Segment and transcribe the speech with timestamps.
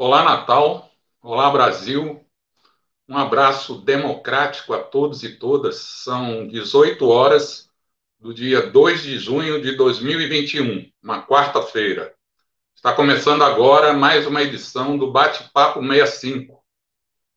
[0.00, 0.88] Olá, Natal.
[1.20, 2.24] Olá, Brasil.
[3.08, 5.74] Um abraço democrático a todos e todas.
[5.74, 7.68] São 18 horas
[8.16, 12.14] do dia 2 de junho de 2021, uma quarta-feira.
[12.76, 16.64] Está começando agora mais uma edição do Bate-Papo 65.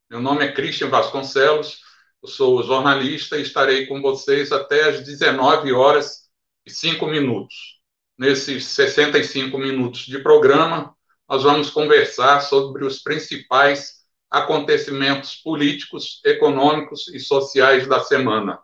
[0.07, 1.81] Meu nome é Christian Vasconcelos,
[2.21, 6.29] eu sou jornalista e estarei com vocês até às 19 horas
[6.63, 7.81] e 5 minutos.
[8.15, 10.95] Nesses 65 minutos de programa,
[11.31, 18.59] nós vamos conversar sobre os principais acontecimentos políticos, econômicos e sociais da semana.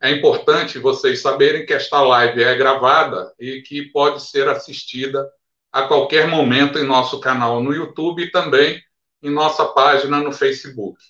[0.00, 5.28] É importante vocês saberem que esta live é gravada e que pode ser assistida
[5.72, 8.80] a qualquer momento em nosso canal no YouTube e também
[9.20, 11.02] em nossa página no Facebook.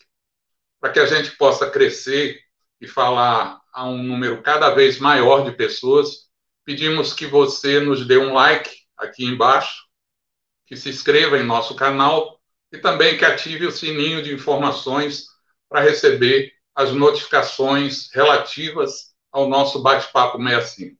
[0.81, 2.41] Para que a gente possa crescer
[2.81, 6.31] e falar a um número cada vez maior de pessoas,
[6.65, 9.86] pedimos que você nos dê um like aqui embaixo
[10.67, 12.41] que se inscreva em nosso canal
[12.73, 15.27] e também que ative o sininho de informações
[15.69, 20.99] para receber as notificações relativas ao nosso bate-papo 65.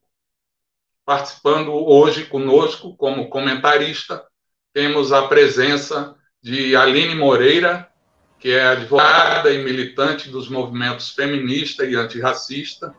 [1.05, 4.25] Participando hoje conosco como comentarista,
[4.73, 7.91] temos a presença de Aline Moreira,
[8.39, 12.95] que é advogada e militante dos movimentos feminista e antirracista.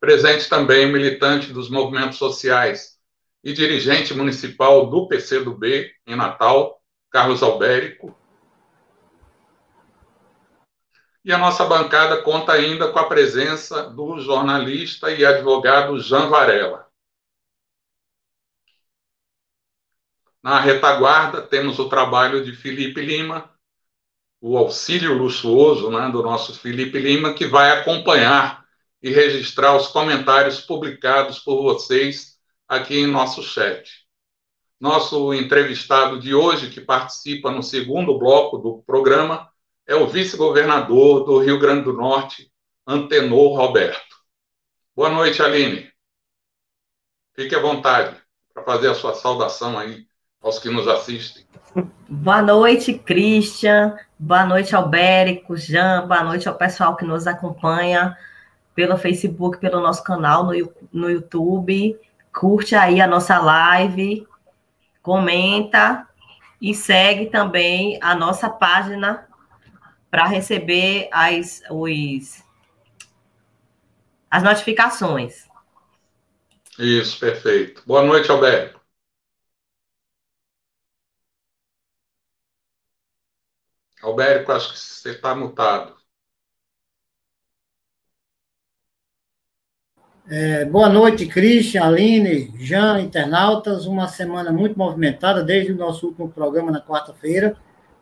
[0.00, 2.93] Presente também militante dos movimentos sociais
[3.44, 8.18] e dirigente municipal do PCdoB em Natal, Carlos Albérico.
[11.22, 16.86] E a nossa bancada conta ainda com a presença do jornalista e advogado Jean Varela.
[20.42, 23.50] Na retaguarda, temos o trabalho de Felipe Lima,
[24.40, 28.66] o auxílio luxuoso né, do nosso Felipe Lima, que vai acompanhar
[29.02, 32.33] e registrar os comentários publicados por vocês
[32.68, 34.04] aqui em nosso chat.
[34.80, 39.48] Nosso entrevistado de hoje, que participa no segundo bloco do programa,
[39.86, 42.50] é o vice-governador do Rio Grande do Norte,
[42.86, 44.16] Antenor Roberto.
[44.94, 45.90] Boa noite, Aline.
[47.34, 48.16] Fique à vontade
[48.52, 50.06] para fazer a sua saudação aí
[50.40, 51.44] aos que nos assistem.
[52.08, 53.96] Boa noite, Christian.
[54.18, 56.06] Boa noite, Albérico, Jean.
[56.06, 58.16] Boa noite ao pessoal que nos acompanha
[58.74, 60.52] pelo Facebook, pelo nosso canal no,
[60.92, 61.98] no YouTube
[62.34, 64.26] curte aí a nossa live,
[65.00, 66.08] comenta
[66.60, 69.28] e segue também a nossa página
[70.10, 72.42] para receber as, os,
[74.30, 75.48] as notificações.
[76.78, 77.82] Isso, perfeito.
[77.86, 78.80] Boa noite, Alberto.
[84.02, 85.96] Alberto, acho que você está mutado.
[90.26, 93.84] É, boa noite, Christian, Aline, Jean, internautas.
[93.84, 97.54] Uma semana muito movimentada desde o nosso último programa na quarta-feira.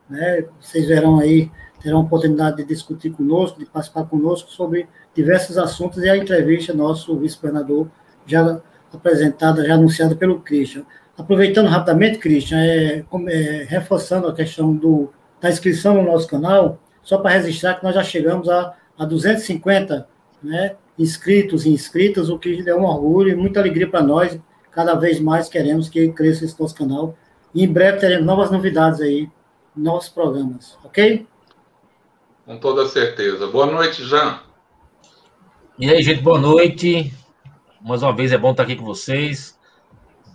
[0.08, 0.44] Né?
[0.60, 1.50] Vocês verão aí,
[1.82, 6.72] terão a oportunidade de discutir conosco, de participar conosco sobre diversos assuntos e a entrevista
[6.72, 7.90] nosso vice-governador
[8.24, 8.62] já
[8.94, 10.84] apresentada, já anunciada pelo Christian.
[11.18, 17.18] Aproveitando rapidamente, Christian, é, é, reforçando a questão do, da inscrição no nosso canal, só
[17.18, 20.06] para registrar que nós já chegamos a, a 250
[20.40, 24.38] né, inscritos e inscritas, o que é um orgulho e muita alegria para nós.
[24.70, 27.14] Cada vez mais queremos que cresça esse nosso canal.
[27.54, 29.28] E em breve teremos novas novidades aí,
[29.76, 31.26] novos programas, ok?
[32.46, 33.46] Com toda certeza.
[33.46, 34.40] Boa noite, Jean.
[35.78, 37.12] E aí, gente, boa noite.
[37.80, 39.58] Mais uma vez é bom estar aqui com vocês.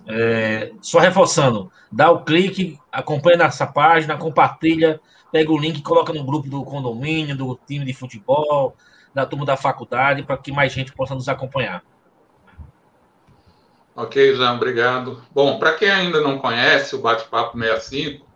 [0.07, 5.01] É, só reforçando, dá o clique, acompanha nossa página, compartilha,
[5.31, 8.75] pega o link, coloca no grupo do condomínio, do time de futebol,
[9.17, 11.81] da turma da faculdade, para que mais gente possa nos acompanhar.
[13.95, 15.23] Ok, Jean, obrigado.
[15.31, 18.27] Bom, para quem ainda não conhece o Bate-Papo 65,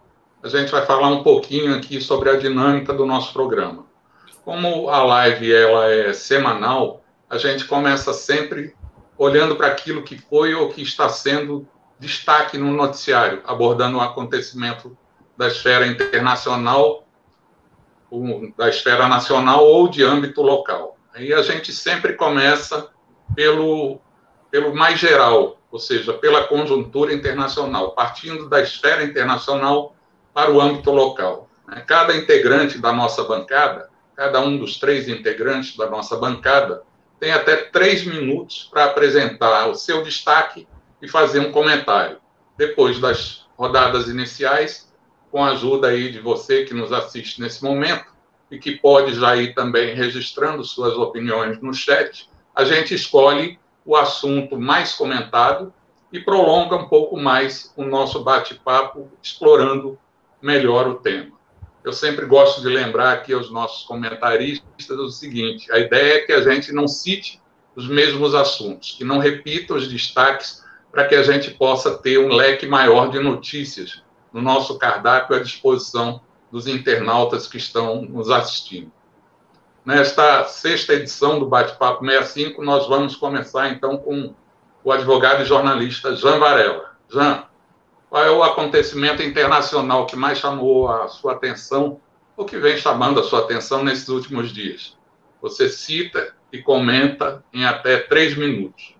[0.41, 3.86] a gente vai falar um pouquinho aqui sobre a dinâmica do nosso programa.
[4.44, 8.74] Como a live ela é semanal, a gente começa sempre
[9.16, 11.68] olhando para aquilo que foi ou que está sendo
[12.00, 14.97] destaque no noticiário, abordando o acontecimento
[15.38, 17.05] da esfera internacional
[18.58, 20.97] da esfera nacional ou de âmbito local.
[21.13, 22.90] Aí a gente sempre começa
[23.35, 23.99] pelo,
[24.49, 29.96] pelo mais geral, ou seja, pela conjuntura internacional, partindo da esfera internacional
[30.34, 31.49] para o âmbito local.
[31.67, 31.81] Né?
[31.87, 36.84] Cada integrante da nossa bancada, cada um dos três integrantes da nossa bancada,
[37.19, 40.67] tem até três minutos para apresentar o seu destaque
[41.02, 42.17] e fazer um comentário.
[42.57, 44.91] Depois das rodadas iniciais,
[45.31, 48.05] com a ajuda aí de você que nos assiste nesse momento
[48.51, 53.95] e que pode já ir também registrando suas opiniões no chat, a gente escolhe o
[53.95, 55.73] assunto mais comentado
[56.11, 59.97] e prolonga um pouco mais o nosso bate-papo, explorando
[60.41, 61.31] melhor o tema.
[61.83, 66.33] Eu sempre gosto de lembrar aqui aos nossos comentaristas o seguinte: a ideia é que
[66.33, 67.41] a gente não cite
[67.73, 72.28] os mesmos assuntos, que não repita os destaques, para que a gente possa ter um
[72.28, 78.91] leque maior de notícias no nosso cardápio à disposição dos internautas que estão nos assistindo.
[79.83, 84.33] Nesta sexta edição do Bate-Papo 65, nós vamos começar então com
[84.83, 86.91] o advogado e jornalista Jean Varela.
[87.09, 87.45] Jean,
[88.09, 91.99] qual é o acontecimento internacional que mais chamou a sua atenção,
[92.35, 94.97] ou que vem chamando a sua atenção nesses últimos dias?
[95.41, 98.95] Você cita e comenta em até três minutos.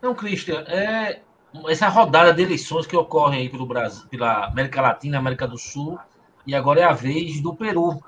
[0.00, 1.22] Não, Cristian, é
[1.68, 5.98] essa rodada de eleições que ocorrem aí pelo Brasil, pela América Latina, América do Sul,
[6.46, 8.00] e agora é a vez do Peru.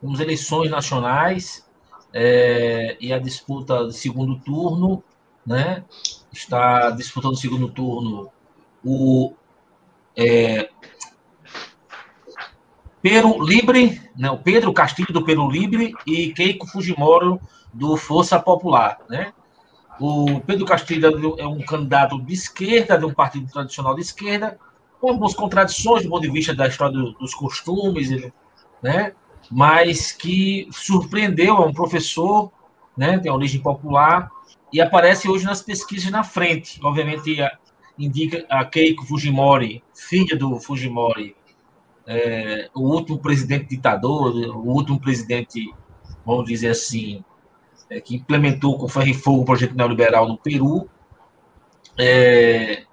[0.00, 1.66] Temos eleições nacionais
[2.12, 5.02] é, e a disputa de segundo turno,
[5.46, 5.84] né?
[6.32, 8.30] Está disputando o segundo turno
[8.84, 9.34] o
[10.16, 10.68] é,
[13.02, 17.38] Peru Libre, né, o Pedro Castilho do Peru Libre e Keiko Fujimori
[17.72, 19.32] do Força Popular, né?
[20.00, 24.58] O Pedro Castilho é um candidato de esquerda, de um partido tradicional de esquerda,
[25.00, 28.10] com algumas contradições do ponto de vista da história do, dos costumes,
[28.82, 29.12] né?
[29.50, 32.50] mas que surpreendeu, é um professor,
[32.96, 33.18] né?
[33.18, 34.30] tem origem popular,
[34.72, 36.78] e aparece hoje nas pesquisas na frente.
[36.82, 37.36] Obviamente,
[37.98, 41.34] indica a Keiko Fujimori, filha do Fujimori,
[42.06, 45.72] é, o último presidente ditador, o último presidente,
[46.24, 47.22] vamos dizer assim,
[47.90, 50.88] é, que implementou com ferro e fogo o projeto neoliberal no Peru.
[51.98, 52.84] É,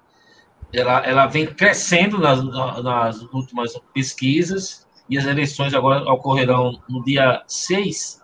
[0.72, 2.42] ela, ela vem crescendo nas,
[2.82, 8.20] nas últimas pesquisas e as eleições agora ocorrerão no dia 6.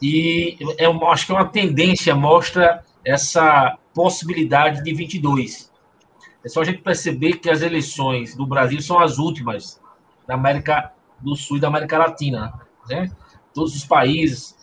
[0.00, 5.72] E eu acho que é uma tendência, mostra essa possibilidade de 22.
[6.44, 9.80] É só a gente perceber que as eleições do Brasil são as últimas
[10.26, 12.52] da América do Sul e da América Latina.
[12.88, 13.10] Né?
[13.52, 14.56] Todos os países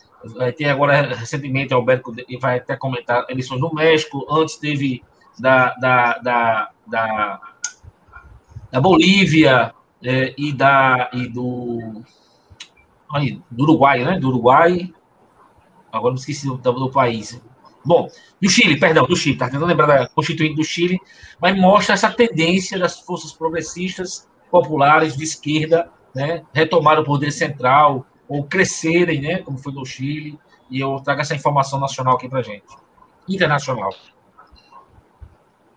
[0.57, 5.03] ter agora recentemente Alberto vai até comentar eleições no México, antes teve
[5.39, 7.41] da, da, da, da,
[8.71, 9.73] da Bolívia
[10.03, 12.03] é, e da e do
[13.11, 14.19] aí, do Uruguai, né?
[14.19, 14.93] Do Uruguai.
[15.91, 17.41] Agora me esqueci do, do país.
[17.85, 18.07] Bom,
[18.41, 20.99] do Chile, perdão, do Chile, tá tentando lembrar da Constituinte do Chile,
[21.39, 28.05] mas mostra essa tendência das forças progressistas populares de esquerda, né, retomar o poder central,
[28.27, 30.39] ou crescerem, né, como foi no Chile,
[30.69, 32.65] e eu trago essa informação nacional aqui para gente,
[33.27, 33.93] internacional.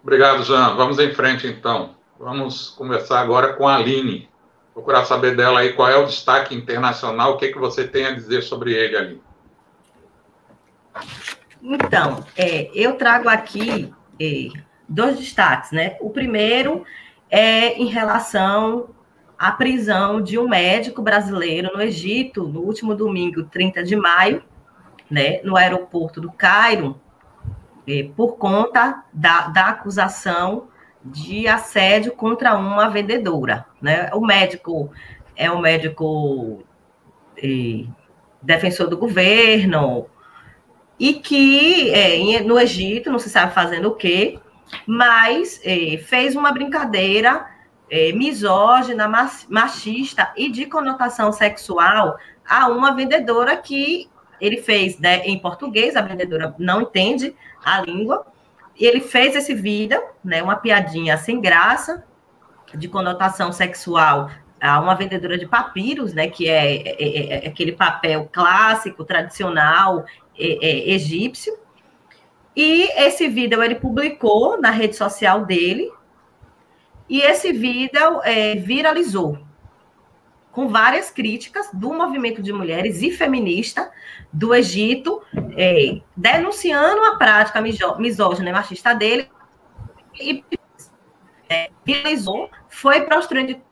[0.03, 0.75] Obrigado, Jean.
[0.75, 1.95] Vamos em frente, então.
[2.19, 4.29] Vamos conversar agora com a Aline.
[4.73, 8.07] Procurar saber dela aí qual é o destaque internacional, o que, é que você tem
[8.07, 9.23] a dizer sobre ele, Aline.
[11.63, 14.49] Então, é, eu trago aqui é,
[14.89, 15.97] dois destaques, né?
[16.01, 16.85] O primeiro
[17.29, 18.89] é em relação
[19.39, 24.43] a prisão de um médico brasileiro no Egito no último domingo, 30 de maio,
[25.09, 27.01] né, no aeroporto do Cairo,
[27.87, 30.69] eh, por conta da, da acusação
[31.05, 33.65] de assédio contra uma vendedora.
[33.81, 34.11] Né?
[34.13, 34.91] O médico
[35.37, 36.63] é um médico
[37.41, 37.85] eh,
[38.43, 40.07] defensor do governo
[40.99, 44.39] e que eh, no Egito, não se sabe fazendo o quê,
[44.87, 45.63] mas
[46.05, 47.47] fez uma brincadeira
[47.91, 49.09] é, misógina,
[49.49, 54.09] machista e de conotação sexual a uma vendedora que
[54.41, 58.27] ele fez né, em português, a vendedora não entende a língua,
[58.79, 62.05] e ele fez esse vídeo, né, uma piadinha sem graça,
[62.75, 64.31] de conotação sexual
[64.61, 70.05] a uma vendedora de papiros, né, que é, é, é, é aquele papel clássico, tradicional,
[70.39, 71.57] é, é, egípcio.
[72.55, 75.91] E esse vídeo ele publicou na rede social dele,
[77.09, 79.39] e esse vídeo é, viralizou
[80.53, 83.91] com várias críticas do movimento de mulheres e feminista
[84.33, 85.23] do Egito,
[85.57, 89.31] é, denunciando a prática misógina e machista dele,
[90.21, 90.45] e
[91.49, 93.63] é, viralizou, foi para os trend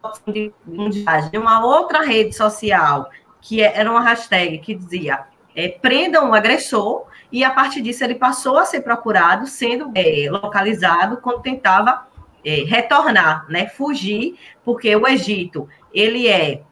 [0.64, 5.26] mundiais de uma outra rede social, que é, era uma hashtag que dizia
[5.56, 10.28] é, prendam o agressor, e a partir disso ele passou a ser procurado, sendo é,
[10.30, 12.06] localizado quando tentava
[12.46, 16.62] é, retornar, né, fugir, porque o Egito ele é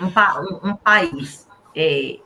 [0.00, 2.18] um, um, um país é,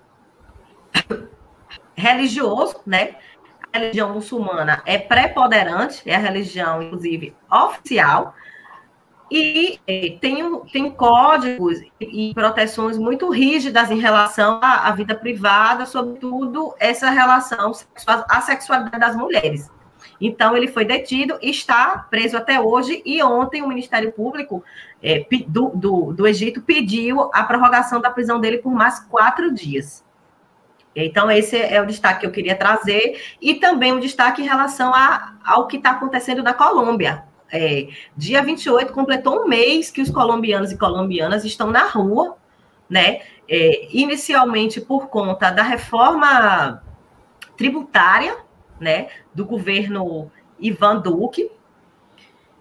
[1.96, 3.16] religioso, né?
[3.72, 8.34] A religião muçulmana é preponderante, é a religião, inclusive, oficial,
[9.28, 15.84] e é, tem, tem códigos e proteções muito rígidas em relação à, à vida privada,
[15.84, 17.72] sobretudo essa relação,
[18.06, 19.68] a sexualidade das mulheres.
[20.20, 23.02] Então, ele foi detido e está preso até hoje.
[23.04, 24.64] E ontem o Ministério Público
[25.02, 30.04] é, do, do, do Egito pediu a prorrogação da prisão dele por mais quatro dias.
[30.96, 34.94] Então, esse é o destaque que eu queria trazer, e também um destaque em relação
[34.94, 37.24] a, ao que está acontecendo na Colômbia.
[37.52, 42.36] É, dia 28 completou um mês que os colombianos e colombianas estão na rua,
[42.88, 43.20] né?
[43.48, 46.82] É, inicialmente por conta da reforma
[47.56, 48.36] tributária,
[48.80, 51.50] né, do governo Ivan Duque,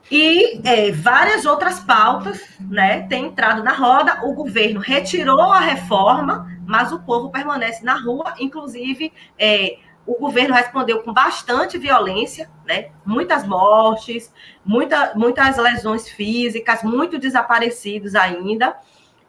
[0.10, 4.20] e é, várias outras pautas, né, têm entrado na roda.
[4.24, 8.36] O governo retirou a reforma, mas o povo permanece na rua.
[8.40, 12.90] Inclusive, é, o governo respondeu com bastante violência, né?
[13.04, 14.32] Muitas mortes,
[14.64, 18.76] muita, muitas lesões físicas, muitos desaparecidos ainda.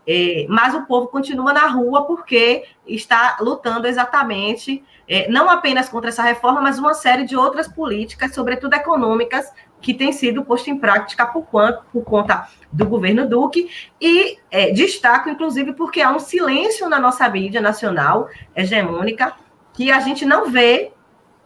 [0.06, 6.10] É, mas o povo continua na rua porque está lutando exatamente, é, não apenas contra
[6.10, 10.78] essa reforma, mas uma série de outras políticas, sobretudo econômicas, que têm sido postas em
[10.78, 11.44] prática por,
[11.92, 13.68] por conta do governo Duque.
[14.00, 19.34] E é, destaco, inclusive, porque há um silêncio na nossa mídia nacional hegemônica
[19.72, 20.92] que a gente não vê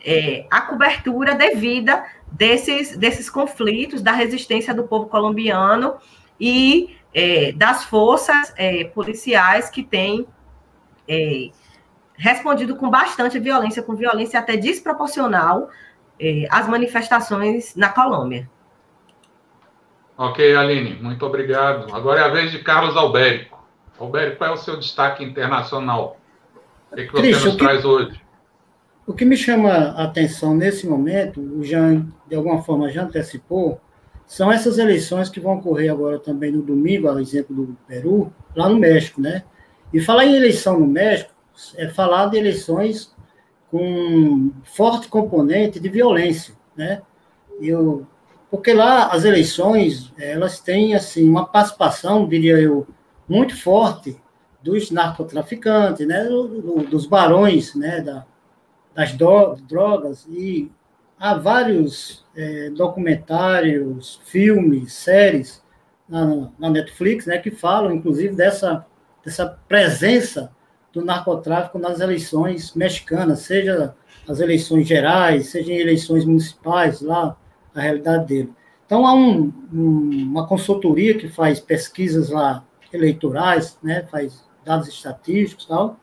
[0.04, 5.96] é, a cobertura devida desses, desses conflitos, da resistência do povo colombiano
[6.38, 10.26] e é, das forças é, policiais que têm
[11.08, 11.50] é,
[12.14, 15.70] respondido com bastante violência, com violência até desproporcional,
[16.18, 18.48] é, às manifestações na Colômbia.
[20.16, 21.94] Ok, Aline, muito obrigado.
[21.94, 23.58] Agora é a vez de Carlos Albérico.
[23.98, 26.18] Albérico, qual é o seu destaque internacional?
[26.92, 28.20] O que, que você Cristo, nos traz hoje?
[29.06, 33.80] O que me chama a atenção nesse momento, o Jean, de alguma forma, já antecipou,
[34.30, 38.68] são essas eleições que vão ocorrer agora também no domingo, a exemplo do Peru, lá
[38.68, 39.42] no México, né?
[39.92, 41.32] E falar em eleição no México
[41.74, 43.12] é falar de eleições
[43.72, 47.02] com forte componente de violência, né?
[47.60, 48.06] Eu,
[48.48, 52.86] porque lá as eleições, elas têm, assim, uma participação, diria eu,
[53.28, 54.16] muito forte
[54.62, 56.28] dos narcotraficantes, né?
[56.88, 58.00] dos barões, né?
[58.00, 58.24] Da,
[58.94, 59.12] das
[59.66, 60.70] drogas, e
[61.20, 65.62] há vários é, documentários, filmes, séries
[66.08, 68.86] na, na, Netflix, né, que falam, inclusive, dessa,
[69.22, 70.50] dessa presença
[70.90, 73.94] do narcotráfico nas eleições mexicanas, seja
[74.26, 77.36] as eleições gerais, seja em eleições municipais, lá,
[77.74, 78.52] a realidade dele.
[78.86, 85.66] Então, há um, um, uma consultoria que faz pesquisas lá eleitorais, né, faz dados estatísticos
[85.66, 86.00] e tal,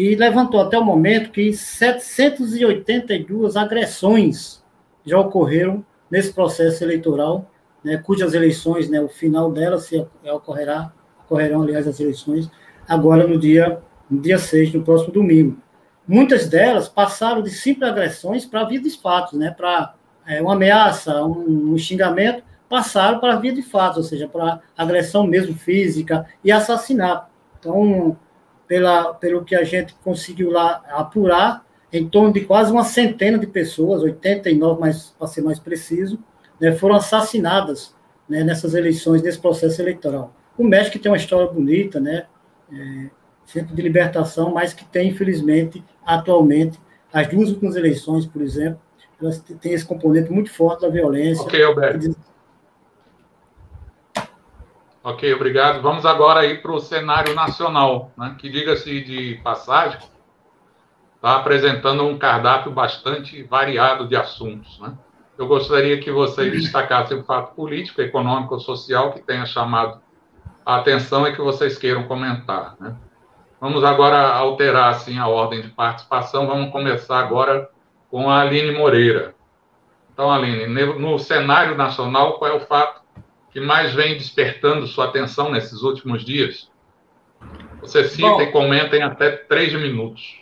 [0.00, 4.64] e levantou até o momento que 782 agressões
[5.04, 7.50] já ocorreram nesse processo eleitoral,
[7.84, 10.90] né, cujas eleições, né, o final delas se ocorrerá,
[11.26, 12.50] ocorrerão, aliás, as eleições,
[12.88, 15.58] agora no dia, no dia 6, no próximo domingo.
[16.08, 21.22] Muitas delas passaram de simples agressões para via de fatos, né, para é, uma ameaça,
[21.26, 26.50] um, um xingamento, passaram para via de fatos, ou seja, para agressão mesmo física e
[26.50, 27.26] assassinato.
[27.58, 28.16] Então,
[28.70, 33.48] pela, pelo que a gente conseguiu lá apurar, em torno de quase uma centena de
[33.48, 36.20] pessoas, 89 mais, para ser mais preciso,
[36.60, 37.92] né, foram assassinadas
[38.28, 40.32] né, nessas eleições, nesse processo eleitoral.
[40.56, 42.26] O México tem uma história bonita, né,
[42.72, 43.10] é,
[43.44, 46.78] centro de libertação, mas que tem, infelizmente, atualmente,
[47.12, 48.78] as duas últimas eleições, por exemplo,
[49.20, 51.42] elas têm esse componente muito forte da violência.
[51.42, 52.14] Ok, Alberto.
[55.02, 55.80] Ok, obrigado.
[55.80, 59.98] Vamos agora ir para o cenário nacional, né, que, diga-se de passagem,
[61.14, 64.78] está apresentando um cardápio bastante variado de assuntos.
[64.78, 64.92] Né?
[65.38, 70.02] Eu gostaria que vocês destacassem o fato político, econômico ou social que tenha chamado
[70.66, 72.76] a atenção e que vocês queiram comentar.
[72.78, 72.94] Né?
[73.58, 76.46] Vamos agora alterar assim, a ordem de participação.
[76.46, 77.70] Vamos começar agora
[78.10, 79.34] com a Aline Moreira.
[80.12, 82.99] Então, Aline, no cenário nacional, qual é o fato
[83.52, 86.70] que mais vem despertando sua atenção nesses últimos dias?
[87.80, 90.40] Você cita Bom, e comenta em até três minutos.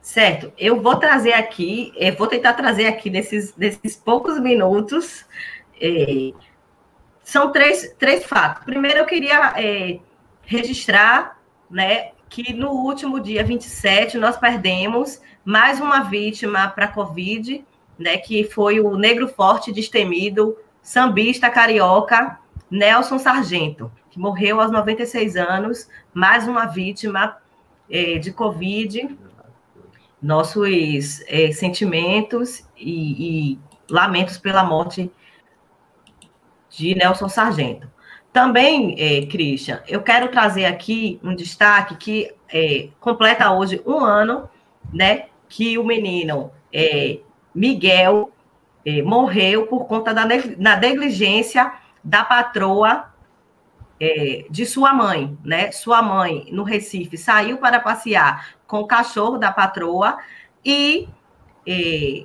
[0.00, 5.26] Certo, eu vou trazer aqui, eu vou tentar trazer aqui nesses, nesses poucos minutos.
[5.80, 6.32] É,
[7.22, 8.64] são três, três fatos.
[8.64, 10.00] Primeiro, eu queria é,
[10.42, 11.38] registrar
[11.70, 17.64] né, que no último dia 27 nós perdemos mais uma vítima para a Covid,
[17.98, 22.39] né, que foi o negro forte destemido sambista carioca
[22.70, 27.36] Nelson Sargento, que morreu aos 96 anos, mais uma vítima
[27.90, 29.18] é, de Covid.
[30.22, 33.58] Nossos é, sentimentos e, e
[33.90, 35.10] lamentos pela morte
[36.68, 37.90] de Nelson Sargento.
[38.32, 44.48] Também, é, Christian, eu quero trazer aqui um destaque que é, completa hoje um ano,
[44.92, 47.18] né, que o menino é,
[47.52, 48.30] Miguel
[48.86, 53.10] é, morreu por conta da, da negligência da patroa
[54.00, 55.70] é, de sua mãe, né?
[55.72, 60.18] Sua mãe, no Recife, saiu para passear com o cachorro da patroa
[60.64, 61.08] e
[61.66, 62.24] é,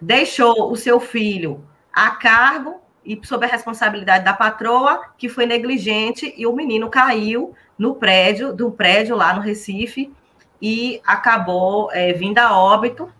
[0.00, 6.32] deixou o seu filho a cargo e sob a responsabilidade da patroa, que foi negligente,
[6.36, 10.12] e o menino caiu no prédio, do prédio lá no Recife,
[10.60, 13.12] e acabou é, vindo a óbito,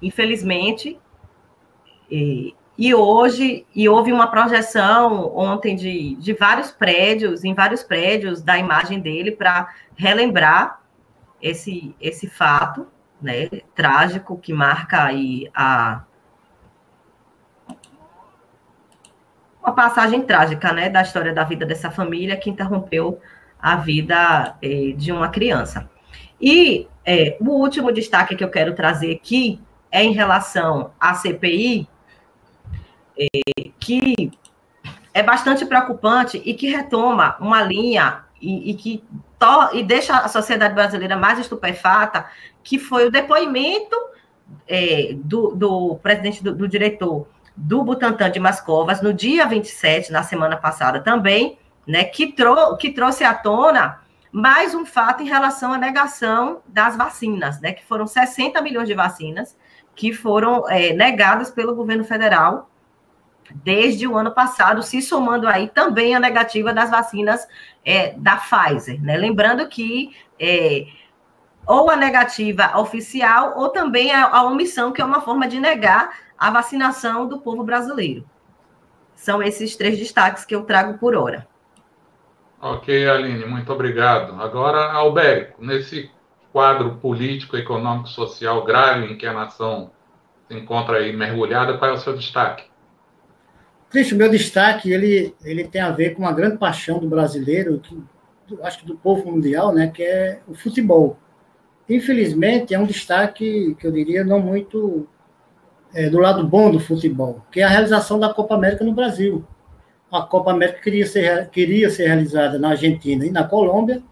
[0.00, 0.98] infelizmente.
[2.76, 8.58] E hoje, e houve uma projeção ontem de, de vários prédios, em vários prédios, da
[8.58, 10.80] imagem dele para relembrar
[11.40, 12.86] esse, esse fato,
[13.22, 16.02] né, trágico que marca aí a
[19.62, 23.18] uma passagem trágica, né, da história da vida dessa família que interrompeu
[23.58, 25.88] a vida eh, de uma criança.
[26.38, 29.58] E eh, o último destaque que eu quero trazer aqui
[29.90, 31.88] é em relação à CPI,
[33.18, 34.30] é, que
[35.12, 39.04] é bastante preocupante e que retoma uma linha e, e que
[39.38, 42.26] to, e deixa a sociedade brasileira mais estupefata,
[42.62, 43.96] que foi o depoimento
[44.68, 50.22] é, do, do, presidente, do, do, diretor do Butantan de Mascovas, no dia 27, na
[50.22, 54.00] semana passada também, né, que, trou que trouxe à tona
[54.32, 58.94] mais um fato em relação à negação das vacinas, né, que foram 60 milhões de
[58.94, 59.56] vacinas
[59.94, 62.68] que foram é, negadas pelo governo federal
[63.52, 67.46] desde o ano passado, se somando aí também a negativa das vacinas
[67.84, 69.16] é, da Pfizer, né?
[69.16, 70.86] Lembrando que é,
[71.66, 76.16] ou a negativa oficial ou também a, a omissão, que é uma forma de negar
[76.38, 78.24] a vacinação do povo brasileiro.
[79.14, 81.46] São esses três destaques que eu trago por hora.
[82.60, 84.40] Ok, Aline, muito obrigado.
[84.40, 86.10] Agora, Albérico, nesse
[86.52, 89.90] quadro político, econômico, social grave em que a nação
[90.48, 92.64] se encontra aí mergulhada, qual é o seu destaque?
[93.94, 97.96] Cristo, meu destaque ele, ele tem a ver com uma grande paixão do brasileiro, que,
[98.64, 101.16] acho que do povo mundial, né, que é o futebol.
[101.88, 105.06] Infelizmente, é um destaque que eu diria não muito
[105.94, 109.44] é, do lado bom do futebol, que é a realização da Copa América no Brasil.
[110.10, 114.02] A Copa América queria ser, queria ser realizada na Argentina e na Colômbia,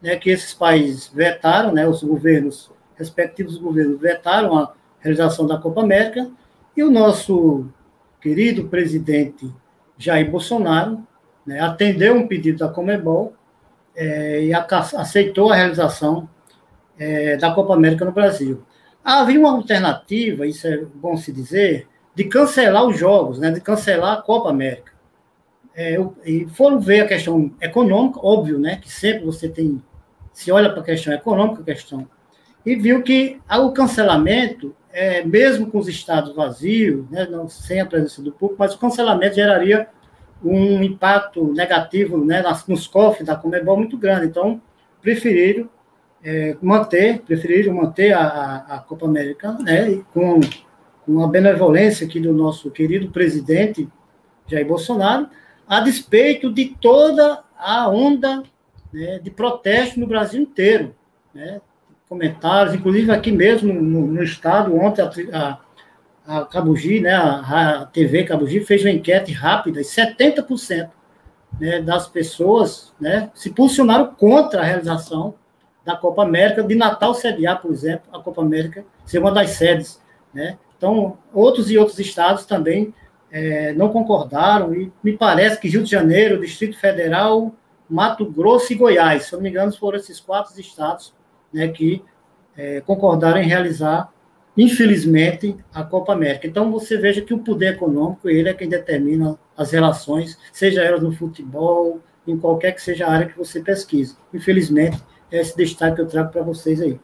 [0.00, 5.82] né, que esses países vetaram, né, os governos, respectivos governos vetaram a realização da Copa
[5.82, 6.26] América,
[6.74, 7.66] e o nosso
[8.20, 9.52] querido presidente
[9.98, 11.06] Jair Bolsonaro
[11.46, 13.34] né, atendeu um pedido da Comebol
[13.94, 16.28] é, e a, aceitou a realização
[16.98, 18.62] é, da Copa América no Brasil.
[19.04, 24.18] Havia uma alternativa, isso é bom se dizer, de cancelar os jogos, né, de cancelar
[24.18, 24.92] a Copa América.
[25.74, 29.82] É, e foram ver a questão econômica, óbvio, né, que sempre você tem,
[30.32, 32.08] se olha para a questão econômica, a questão,
[32.64, 37.86] e viu que o cancelamento é, mesmo com os estados vazios, né, não, sem a
[37.86, 39.88] presença do público, mas o cancelamento geraria
[40.42, 44.24] um impacto negativo né, nos cofres da Comebol muito grande.
[44.24, 44.58] Então,
[45.02, 45.68] preferiram
[46.24, 50.40] é, manter, preferiram manter a, a Copa América, né, com,
[51.04, 53.86] com a benevolência aqui do nosso querido presidente
[54.46, 55.28] Jair Bolsonaro,
[55.68, 58.42] a despeito de toda a onda
[58.90, 60.96] né, de protesto no Brasil inteiro.
[61.34, 61.60] Né?
[62.08, 65.58] Comentários, inclusive aqui mesmo no, no estado, ontem a,
[66.26, 70.90] a, a Cabugi, né, a, a, TV Cabugi fez uma enquete rápida e 70%
[71.60, 75.34] né, das pessoas né, se posicionaram contra a realização
[75.84, 80.00] da Copa América, de Natal sediar, por exemplo, a Copa América ser uma das sedes.
[80.34, 80.58] Né?
[80.76, 82.92] Então, outros e outros estados também
[83.30, 87.52] é, não concordaram, e me parece que Rio de Janeiro, Distrito Federal,
[87.88, 91.14] Mato Grosso e Goiás, se eu não me engano, foram esses quatro estados
[91.52, 92.02] né, que
[92.56, 94.12] é, concordaram em realizar,
[94.56, 96.46] infelizmente, a Copa América.
[96.46, 101.02] Então, você veja que o poder econômico, ele é quem determina as relações, seja elas
[101.02, 104.16] no futebol, em qualquer que seja a área que você pesquisa.
[104.32, 106.98] Infelizmente, é esse destaque que eu trago para vocês aí.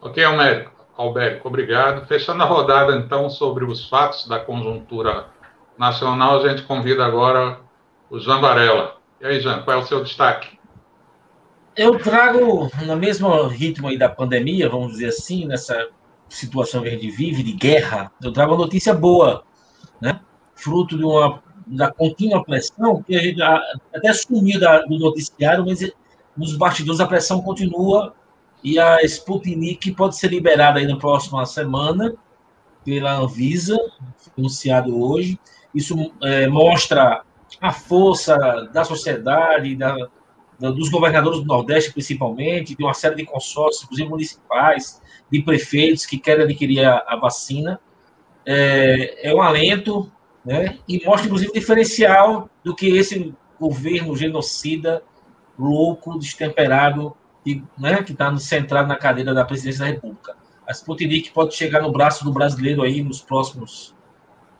[0.00, 0.76] Ok, Almérico.
[0.96, 2.06] Alberto, obrigado.
[2.06, 5.26] Fechando a rodada, então, sobre os fatos da conjuntura
[5.76, 7.60] nacional, a gente convida agora
[8.08, 8.96] o Jean Varela.
[9.20, 10.55] E aí, Jean, qual é o seu destaque?
[11.76, 15.88] Eu trago, no mesmo ritmo aí da pandemia, vamos dizer assim, nessa
[16.26, 19.44] situação que a gente vive de guerra, eu trago uma notícia boa,
[20.00, 20.18] né?
[20.54, 25.80] Fruto de uma da contínua pressão, que a gente até sumiu da, do noticiário, mas
[26.34, 28.14] nos bastidores a pressão continua
[28.64, 32.14] e a Sputnik pode ser liberada aí na próxima semana
[32.84, 33.76] pela Anvisa,
[34.38, 35.38] anunciado hoje.
[35.74, 37.22] Isso é, mostra
[37.60, 38.36] a força
[38.72, 39.94] da sociedade, da,
[40.58, 46.18] dos governadores do Nordeste, principalmente, de uma série de consórcios, inclusive municipais, de prefeitos que
[46.18, 47.80] querem adquirir a, a vacina.
[48.44, 50.10] É, é, um alento,
[50.44, 50.78] né?
[50.88, 55.02] E mostra, inclusive, diferencial do que esse governo genocida,
[55.58, 60.36] louco, destemperado, que né, está centrado na cadeira da presidência da República.
[60.66, 63.94] A Sputnik pode chegar no braço do brasileiro aí nos próximos.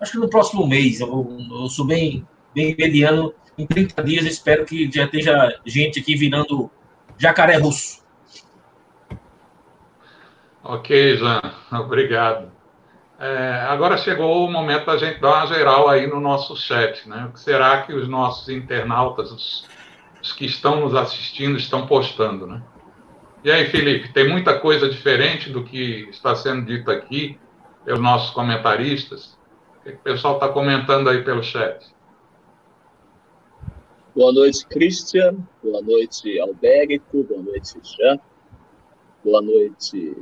[0.00, 1.00] Acho que no próximo mês.
[1.00, 3.34] Eu, eu sou bem, bem mediano.
[3.58, 6.70] Em 30 dias, espero que já esteja gente aqui virando
[7.18, 8.04] jacaré russo.
[10.62, 11.40] Ok, Jean,
[11.72, 12.52] obrigado.
[13.18, 17.26] É, agora chegou o momento da gente dar uma geral aí no nosso chat, né?
[17.30, 19.66] O que será que os nossos internautas, os,
[20.20, 22.62] os que estão nos assistindo, estão postando, né?
[23.42, 27.38] E aí, Felipe, tem muita coisa diferente do que está sendo dito aqui
[27.84, 29.38] pelos nossos comentaristas?
[29.78, 31.86] O que o pessoal está comentando aí pelo chat?
[34.16, 35.46] Boa noite, Christian.
[35.62, 37.22] Boa noite, Albérico.
[37.24, 38.18] Boa noite, Jean.
[39.22, 40.16] Boa noite,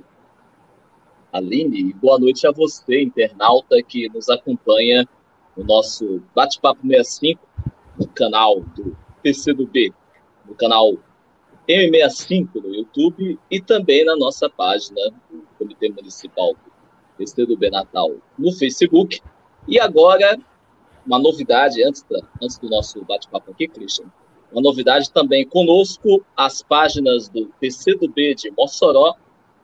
[1.33, 1.91] Aline.
[1.91, 5.09] E boa noite a você, internauta, que nos acompanha
[5.57, 7.41] no nosso Bate-Papo 65,
[7.97, 9.95] no canal do PCdoB,
[10.45, 10.95] no canal
[11.69, 16.57] M65 no YouTube e também na nossa página do Comitê Municipal
[17.17, 19.23] do do Natal no Facebook.
[19.69, 20.37] E agora,
[21.07, 24.07] uma novidade, antes, da, antes do nosso bate-papo aqui, Christian,
[24.53, 29.15] uma novidade também conosco, as páginas do PCdoB de Mossoró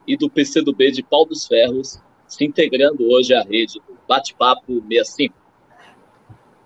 [0.06, 5.34] e do PCdoB de Pau dos Ferros, se integrando hoje à rede do Bate-Papo 65.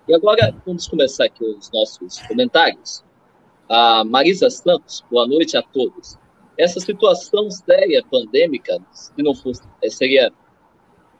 [0.06, 3.04] E agora, vamos começar aqui os nossos comentários.
[3.68, 6.18] A Marisa Santos, boa noite a todos.
[6.58, 10.32] Essa situação séria, pandêmica, se não fosse, seria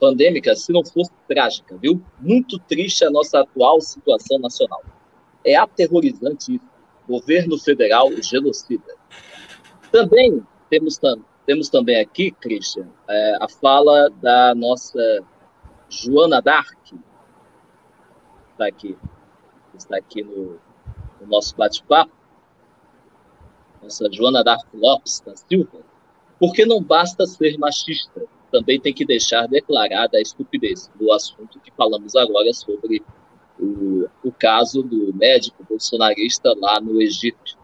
[0.05, 2.03] pandêmica se não fosse trágica, viu?
[2.21, 4.83] Muito triste a nossa atual situação nacional.
[5.45, 6.75] É aterrorizante isso.
[7.09, 8.95] Governo federal genocida.
[9.91, 11.01] Também temos,
[11.47, 15.01] temos também aqui, Christian, é, a fala da nossa
[15.89, 16.79] Joana Dark,
[18.53, 18.97] está aqui,
[19.75, 20.59] está aqui no,
[21.21, 22.13] no nosso bate-papo
[23.85, 25.81] nossa Joana Dark Lopes da Silva,
[26.41, 31.73] porque não basta ser machista, também tem que deixar declarada a estupidez do assunto que
[31.73, 33.03] falamos agora sobre
[33.59, 37.59] o, o caso do médico bolsonarista lá no Egito.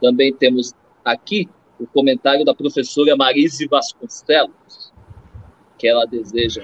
[0.00, 0.72] Também temos
[1.04, 4.90] aqui o comentário da professora Marise Vasconcelos,
[5.76, 6.62] que ela deseja,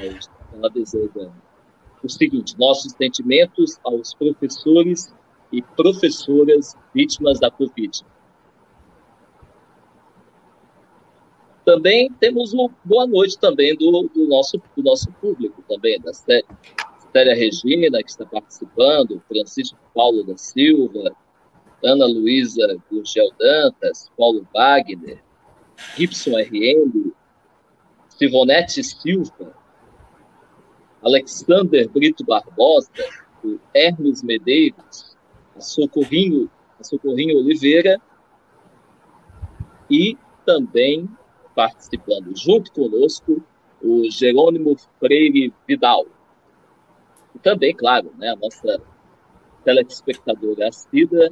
[0.54, 1.30] ela deseja
[2.02, 5.14] o seguinte: nossos sentimentos aos professores
[5.52, 8.02] e professoras vítimas da Covid.
[11.64, 17.34] Também temos uma boa noite também do, do nosso, do nosso público também, da Célia
[17.34, 21.14] Regina, que está participando, Francisco Paulo da Silva,
[21.84, 25.22] Ana Luísa Gurgel Dantas, Paulo Wagner,
[25.96, 27.12] Gibson RM,
[28.08, 29.54] Sivonete Silva,
[31.02, 32.90] Alexander Brito Barbosa,
[33.74, 35.16] Hermes Medeiros,
[35.56, 38.00] a Socorrinho, a Socorrinho Oliveira,
[39.90, 41.08] e também
[41.54, 43.42] participando junto conosco
[43.82, 46.06] o Jerônimo Freire Vidal.
[47.34, 48.80] E também, claro, né, a nossa
[49.64, 51.30] telespectadora assídua,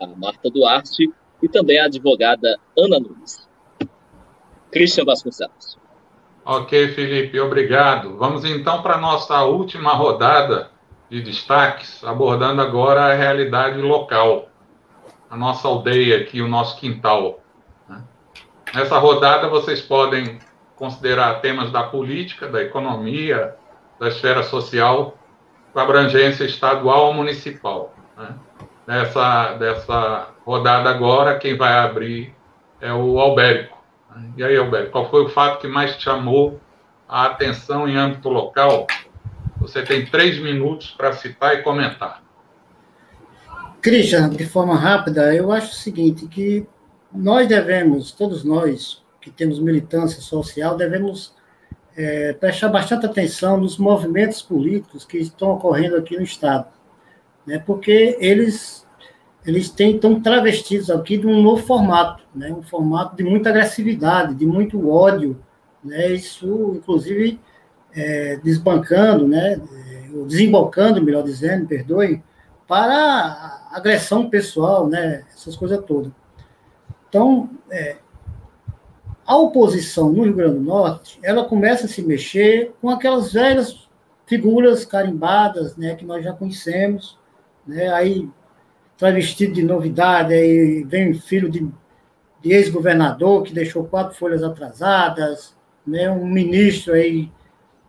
[0.00, 1.10] a Marta Duarte,
[1.42, 3.48] e também a advogada Ana Nunes.
[4.70, 5.78] Christian Vasconcelos.
[6.44, 8.16] Ok, Felipe, obrigado.
[8.16, 10.70] Vamos então para a nossa última rodada
[11.08, 14.48] de destaques, abordando agora a realidade local,
[15.30, 17.40] a nossa aldeia aqui, o nosso quintal.
[18.74, 20.38] Nessa rodada, vocês podem
[20.76, 23.54] considerar temas da política, da economia,
[24.00, 25.16] da esfera social,
[25.72, 27.94] com abrangência estadual ou municipal.
[28.16, 28.34] Né?
[28.86, 32.34] Nessa dessa rodada agora, quem vai abrir
[32.80, 33.78] é o Albérico.
[34.10, 34.30] Né?
[34.38, 36.60] E aí, Albérico, qual foi o fato que mais chamou
[37.08, 38.86] a atenção em âmbito local
[39.66, 42.22] você tem três minutos para citar e comentar.
[43.80, 46.66] Christian, de forma rápida, eu acho o seguinte, que
[47.14, 51.34] nós devemos, todos nós que temos militância social, devemos
[51.96, 56.66] é, prestar bastante atenção nos movimentos políticos que estão ocorrendo aqui no Estado,
[57.46, 58.86] né, porque eles,
[59.46, 64.34] eles têm, estão travestidos aqui de um novo formato, né, um formato de muita agressividade,
[64.34, 65.40] de muito ódio,
[65.82, 67.40] né, isso, inclusive,
[67.94, 69.60] é, desbancando, né,
[70.26, 72.22] desembocando, melhor dizendo, perdoe,
[72.66, 76.10] para agressão pessoal, né, essas coisas todas.
[77.14, 77.98] Então, é,
[79.24, 83.88] a oposição no Rio Grande do Norte, ela começa a se mexer com aquelas velhas
[84.26, 87.16] figuras carimbadas, né, que nós já conhecemos,
[87.64, 88.28] né, aí
[88.98, 91.60] travestido de novidade, aí vem filho de,
[92.42, 95.54] de ex-governador que deixou quatro folhas atrasadas,
[95.86, 97.30] né, um ministro aí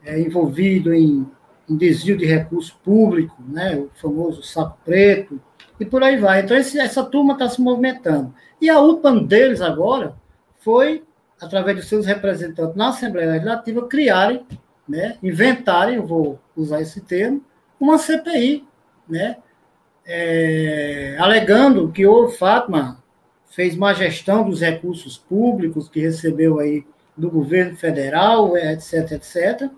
[0.03, 1.25] é, envolvido em,
[1.67, 5.41] em, desvio de recurso público, né, o famoso saco preto,
[5.79, 6.41] e por aí vai.
[6.41, 8.31] Então, esse, essa turma está se movimentando.
[8.61, 10.15] E a UPA deles agora
[10.59, 11.03] foi,
[11.39, 14.45] através de seus representantes na Assembleia Legislativa, criarem,
[14.87, 17.43] né, inventarem, eu vou usar esse termo,
[17.79, 18.67] uma CPI,
[19.07, 19.37] né,
[20.05, 23.03] é, alegando que o Fátima
[23.49, 26.85] fez má gestão dos recursos públicos que recebeu aí
[27.17, 29.69] do governo federal, etc, etc,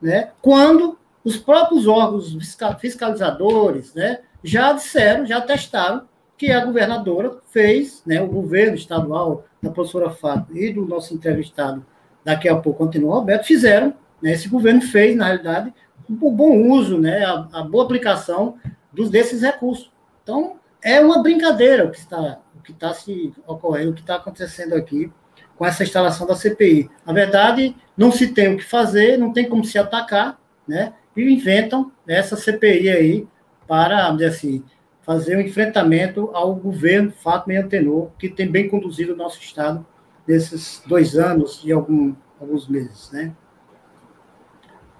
[0.00, 2.36] né, quando os próprios órgãos
[2.78, 9.70] fiscalizadores né, já disseram, já testaram que a governadora fez, né, o governo estadual da
[9.70, 11.84] professora Fátima e do nosso entrevistado,
[12.24, 15.72] daqui a pouco, continua Roberto, fizeram, né, esse governo fez, na realidade,
[16.08, 18.56] o bom uso, né, a, a boa aplicação
[18.92, 19.90] dos, desses recursos.
[20.22, 24.16] Então, é uma brincadeira o que está, o que está se ocorrendo, o que está
[24.16, 25.10] acontecendo aqui
[25.56, 26.90] com essa instalação da CPI.
[27.04, 30.92] Na verdade, não se tem o que fazer, não tem como se atacar, né?
[31.16, 33.28] E inventam essa CPI aí
[33.66, 34.62] para, vamos dizer assim,
[35.06, 39.86] fazer um enfrentamento ao governo Fátima e Antenor, que tem bem conduzido o nosso Estado
[40.26, 43.32] nesses dois anos e algum, alguns meses, né?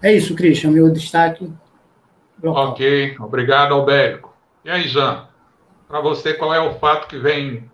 [0.00, 1.52] É isso, Christian, meu destaque.
[2.40, 2.68] Local.
[2.68, 4.32] Ok, obrigado, Albérico.
[4.64, 5.26] E aí, Jean,
[5.88, 7.68] para você, qual é o fato que vem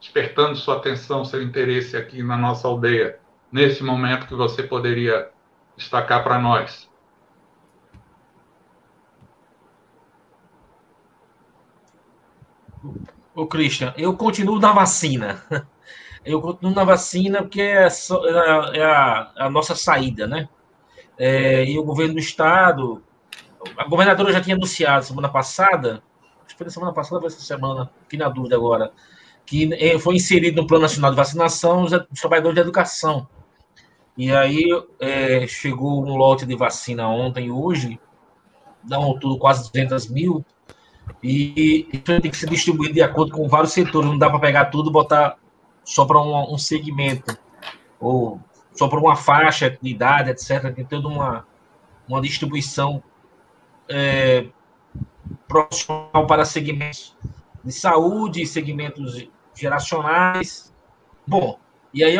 [0.00, 3.20] despertando sua atenção, seu interesse aqui na nossa aldeia,
[3.52, 5.28] nesse momento que você poderia
[5.76, 6.87] destacar para nós?
[13.34, 15.42] Ô, Christian, eu continuo na vacina.
[16.24, 20.46] Eu continuo na vacina porque é, é, a, é a, nossa saída, né?
[21.16, 23.02] É, e o governo do estado,
[23.76, 26.02] a governadora já tinha anunciado semana passada,
[26.44, 28.92] acho que foi na semana passada ou essa semana, fiquei na dúvida agora,
[29.46, 33.26] que é, foi inserido no Plano Nacional de Vacinação os trabalhadores de educação.
[34.16, 34.64] E aí
[35.00, 37.98] é, chegou um lote de vacina ontem e hoje,
[38.82, 40.44] dá um tudo quase 200 mil,
[41.22, 44.66] e isso tem que ser distribuído de acordo com vários setores, não dá para pegar
[44.66, 45.36] tudo e botar
[45.84, 47.36] só para um, um segmento,
[47.98, 48.40] ou
[48.72, 50.72] só para uma faixa de idade, etc.
[50.74, 51.46] Tem toda uma,
[52.08, 53.02] uma distribuição
[53.88, 54.46] é,
[55.48, 57.16] profissional para segmentos
[57.64, 60.72] de saúde, segmentos geracionais.
[61.26, 61.58] Bom,
[61.92, 62.14] e aí,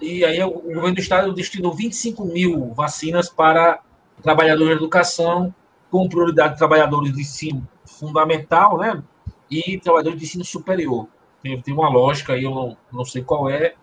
[0.00, 3.80] e aí o governo do estado destinou 25 mil vacinas para
[4.22, 5.54] trabalhadores de educação,
[5.90, 9.02] com prioridade de trabalhadores de ensino fundamental, né?
[9.50, 11.08] E trabalhadores de ensino superior.
[11.42, 13.74] Tem, tem uma lógica aí, eu não, não sei qual é,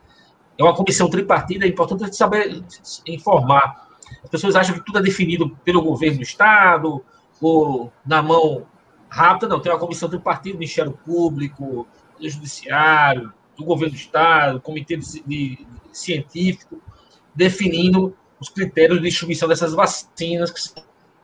[0.57, 2.63] é uma comissão tripartida, é importante saber
[3.05, 3.87] informar.
[4.23, 7.03] As pessoas acham que tudo é definido pelo governo do Estado,
[7.41, 8.65] ou na mão
[9.09, 9.61] rápida, não.
[9.61, 11.87] Tem uma comissão tripartida, Ministério Público,
[12.19, 16.81] Judiciário, do governo do Estado, Comitê de, de, científico,
[17.33, 20.83] definindo os critérios de distribuição dessas vacinas que são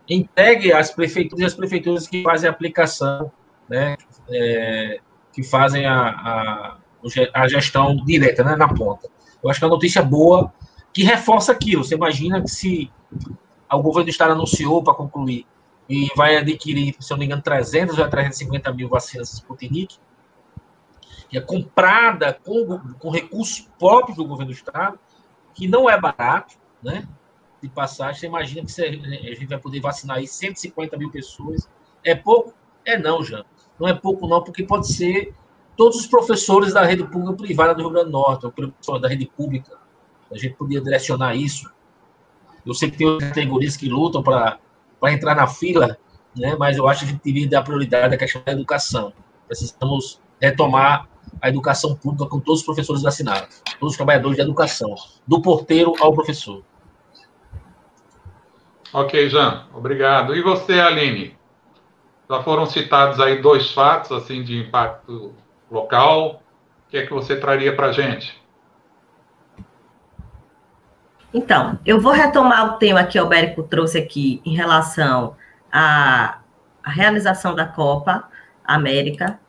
[0.09, 3.31] entregue às prefeituras e às prefeituras que fazem a aplicação,
[3.69, 3.97] né,
[4.29, 4.99] é,
[5.33, 6.77] que fazem a, a,
[7.33, 9.09] a, gestão direta, né, na ponta.
[9.43, 10.53] Eu acho que é uma notícia boa
[10.93, 11.83] que reforça aquilo.
[11.83, 12.91] Você imagina que se
[13.71, 15.45] o governo do estado anunciou para concluir
[15.89, 19.97] e vai adquirir, se eu não me engano, 300 ou 350 mil vacinas Sputnik,
[21.29, 24.99] que é comprada com, com recursos próprios do governo do estado,
[25.53, 27.07] que não é barato, né?
[27.65, 31.67] De passagem, você imagina que você, a gente vai poder vacinar aí 150 mil pessoas.
[32.03, 32.53] É pouco?
[32.85, 33.43] É não, já.
[33.79, 35.33] Não é pouco, não, porque pode ser
[35.75, 39.07] todos os professores da rede pública privada do Rio Grande do Norte, o professor da
[39.07, 39.79] rede pública.
[40.31, 41.67] A gente podia direcionar isso.
[42.63, 44.59] Eu sei que tem categorias que lutam para
[45.05, 45.97] entrar na fila,
[46.37, 46.55] né?
[46.59, 49.11] mas eu acho que a gente deveria dar prioridade à questão da educação.
[49.47, 51.09] Precisamos retomar
[51.41, 54.93] a educação pública com todos os professores vacinados, todos os trabalhadores de educação,
[55.25, 56.63] do porteiro ao professor.
[58.97, 60.33] Ok, Jean, obrigado.
[60.33, 61.37] E você, Aline?
[62.29, 65.33] Já foram citados aí dois fatos assim de impacto
[65.69, 66.41] local.
[66.87, 68.41] O que é que você traria para a gente?
[71.33, 75.35] Então, eu vou retomar o tema que o Albérico trouxe aqui em relação
[75.69, 76.39] à,
[76.85, 78.29] realização da Copa
[78.63, 79.41] América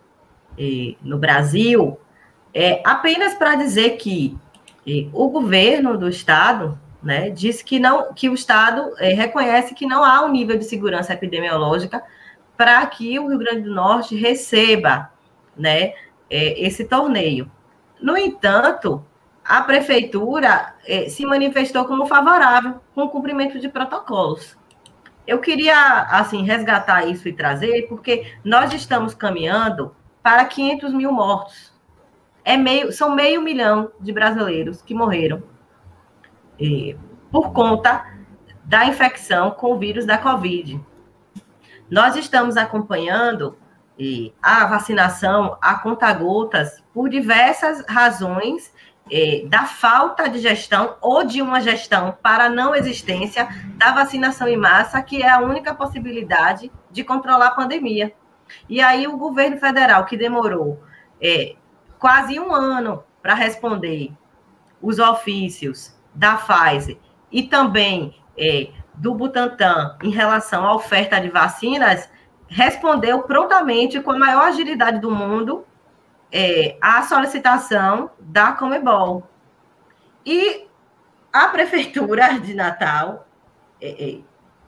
[1.00, 1.96] no Brasil,
[2.52, 4.36] é, apenas para dizer que
[5.12, 10.04] o governo do Estado né, disse que, não, que o Estado eh, reconhece que não
[10.04, 12.02] há um nível de segurança epidemiológica
[12.56, 15.10] para que o Rio Grande do Norte receba
[15.56, 15.92] né,
[16.30, 17.50] é, esse torneio.
[18.00, 19.04] No entanto,
[19.44, 24.56] a prefeitura é, se manifestou como favorável com o cumprimento de protocolos.
[25.26, 31.72] Eu queria, assim, resgatar isso e trazer, porque nós estamos caminhando para 500 mil mortos.
[32.44, 35.42] é meio, são meio milhão de brasileiros que morreram
[37.30, 38.06] por conta
[38.64, 40.80] da infecção com o vírus da Covid.
[41.90, 43.56] Nós estamos acompanhando
[44.42, 48.72] a vacinação a conta-gotas por diversas razões
[49.48, 55.00] da falta de gestão ou de uma gestão para não existência da vacinação em massa,
[55.00, 58.12] que é a única possibilidade de controlar a pandemia.
[58.68, 60.82] E aí o governo federal, que demorou
[61.20, 61.54] é,
[61.98, 64.12] quase um ano para responder
[64.82, 66.98] os ofícios da Pfizer
[67.30, 72.10] e também é, do Butantan em relação à oferta de vacinas,
[72.48, 75.64] respondeu prontamente, com a maior agilidade do mundo,
[76.32, 79.28] é, a solicitação da Comebol.
[80.24, 80.66] E
[81.32, 83.26] a Prefeitura de Natal
[83.80, 84.20] é, é,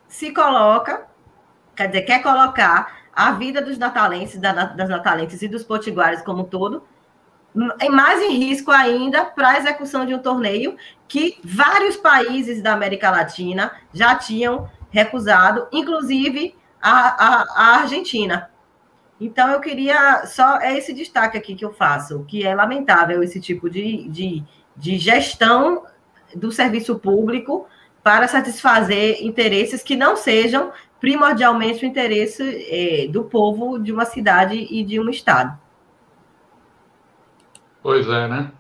[0.07, 1.07] se coloca,
[1.75, 6.45] quer dizer, quer colocar a vida dos natalenses, das natalenses e dos potiguares como um
[6.45, 6.85] todo,
[7.91, 10.77] mais em risco ainda para a execução de um torneio
[11.09, 18.51] que vários países da América Latina já tinham recusado, inclusive a, a, a Argentina.
[19.21, 23.41] Então, eu queria só é esse destaque aqui que eu faço, que é lamentável esse
[23.41, 24.45] tipo de, de,
[24.77, 25.85] de gestão
[26.37, 27.67] do serviço público
[28.03, 34.55] para satisfazer interesses que não sejam primordialmente o interesse é, do povo de uma cidade
[34.71, 35.59] e de um estado.
[37.83, 38.53] Pois é, né?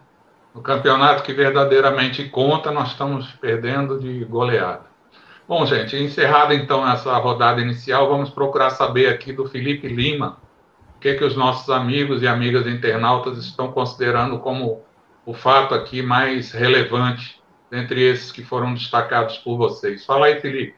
[0.54, 4.86] No campeonato que verdadeiramente conta, nós estamos perdendo de goleada.
[5.46, 10.38] Bom, gente, encerrada então essa rodada inicial, vamos procurar saber aqui do Felipe Lima
[10.96, 14.82] o que, que os nossos amigos e amigas internautas estão considerando como
[15.24, 20.04] o fato aqui mais relevante dentre esses que foram destacados por vocês.
[20.04, 20.74] Fala aí, Felipe.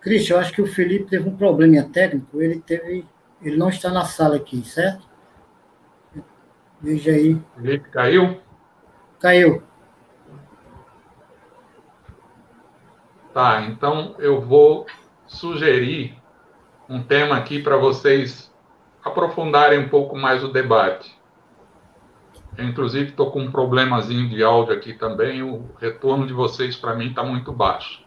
[0.00, 3.04] Cristian, eu acho que o Felipe teve um probleminha técnico, ele teve.
[3.40, 5.06] Ele não está na sala aqui, certo?
[6.80, 7.40] Veja aí.
[7.56, 8.40] Felipe caiu?
[9.20, 9.62] Caiu.
[13.32, 14.86] Tá, então eu vou
[15.26, 16.16] sugerir
[16.88, 18.52] um tema aqui para vocês
[19.04, 21.14] aprofundarem um pouco mais o debate.
[22.56, 26.94] Eu, inclusive, estou com um problemazinho de áudio aqui também, o retorno de vocês para
[26.94, 28.05] mim está muito baixo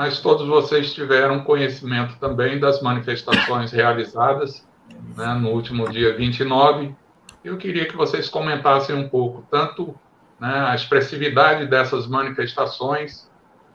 [0.00, 4.66] mas todos vocês tiveram conhecimento também das manifestações realizadas
[5.14, 6.96] né, no último dia 29.
[7.44, 9.94] Eu queria que vocês comentassem um pouco tanto
[10.40, 13.30] né, a expressividade dessas manifestações,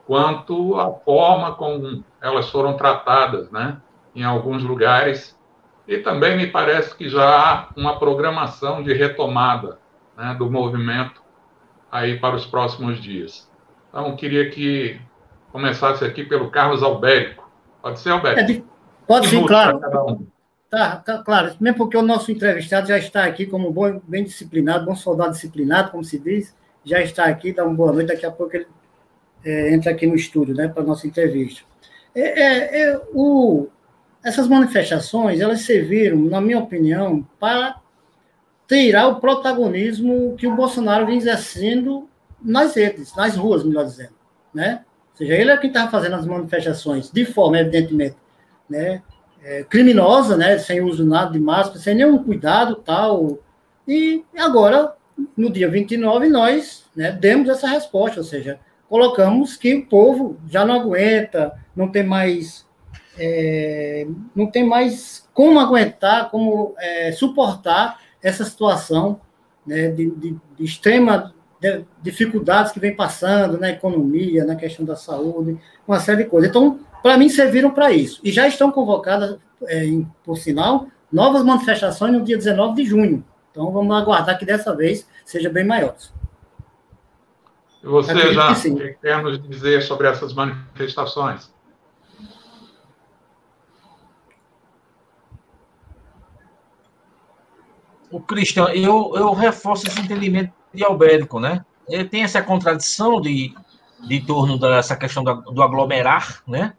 [0.07, 3.77] quanto a forma como elas foram tratadas né,
[4.15, 5.39] em alguns lugares.
[5.87, 9.77] E também me parece que já há uma programação de retomada
[10.17, 11.21] né, do movimento
[11.91, 13.47] aí para os próximos dias.
[13.91, 14.99] Então, queria que
[15.55, 17.49] começasse aqui pelo Carlos Albérico.
[17.81, 18.41] Pode ser, Albérico?
[18.41, 18.63] É de...
[19.07, 19.79] Pode sim, claro.
[20.09, 20.27] Um.
[20.69, 21.55] Tá, tá, claro.
[21.61, 25.91] Mesmo porque o nosso entrevistado já está aqui como bom, bem disciplinado, bom soldado disciplinado,
[25.91, 28.09] como se diz, já está aqui, dá uma boa noite.
[28.09, 28.67] Daqui a pouco ele
[29.45, 31.61] é, entra aqui no estúdio, né, para a nossa entrevista.
[32.13, 33.69] É, é, é, o,
[34.25, 37.79] essas manifestações, elas serviram, na minha opinião, para
[38.67, 42.09] tirar o protagonismo que o Bolsonaro vem exercendo
[42.41, 44.15] nas redes, nas ruas, melhor dizendo,
[44.53, 44.83] né?
[45.15, 48.17] Ou seja, ele é quem estava fazendo as manifestações de forma, evidentemente,
[48.69, 49.01] né,
[49.41, 53.39] é, criminosa, né, sem uso nada de máscara, sem nenhum cuidado tal.
[53.87, 54.93] E agora,
[55.37, 60.65] no dia 29, nós né, demos essa resposta, ou seja, colocamos que o povo já
[60.65, 62.65] não aguenta, não tem mais.
[63.17, 69.21] É, não tem mais como aguentar, como é, suportar essa situação
[69.65, 71.33] né, de, de, de extrema
[72.01, 76.49] dificuldades que vem passando na economia, na questão da saúde, uma série de coisas.
[76.49, 78.19] Então, para mim, serviram para isso.
[78.23, 79.85] E já estão convocadas, é,
[80.23, 83.23] por sinal, novas manifestações no dia 19 de junho.
[83.51, 85.95] Então, vamos aguardar que dessa vez seja bem maior.
[87.83, 91.53] Você Acredito já que quer nos dizer sobre essas manifestações?
[98.09, 101.65] O Cristian, eu, eu reforço esse entendimento de Albérico, né?
[101.87, 103.53] Ele tem essa contradição de,
[104.07, 106.73] de torno dessa questão do, do aglomerar, né?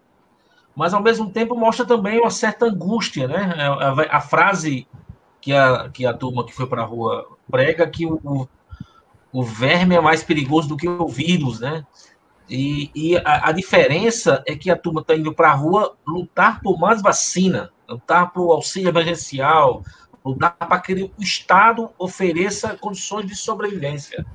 [0.74, 3.54] Mas, ao mesmo tempo, mostra também uma certa angústia, né?
[3.56, 4.86] A, é, a, a frase
[5.40, 8.48] que a, que a turma que foi para a rua prega que o,
[9.32, 11.84] o verme é mais perigoso do que o vírus, né?
[12.48, 16.60] E, e a, a, diferença é que a turma está indo para a rua lutar
[16.60, 19.82] por mais vacina, lutar por auxílio emergencial,
[20.26, 24.26] lutar para que o Estado ofereça condições de sobrevivência.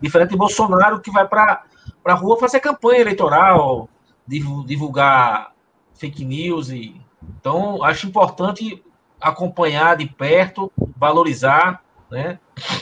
[0.00, 1.64] Diferente de Bolsonaro, que vai para
[2.04, 3.88] a rua fazer campanha eleitoral,
[4.26, 5.52] divulgar
[5.94, 6.68] fake news.
[6.68, 7.00] E...
[7.40, 8.84] Então, acho importante
[9.18, 12.38] acompanhar de perto, valorizar, né?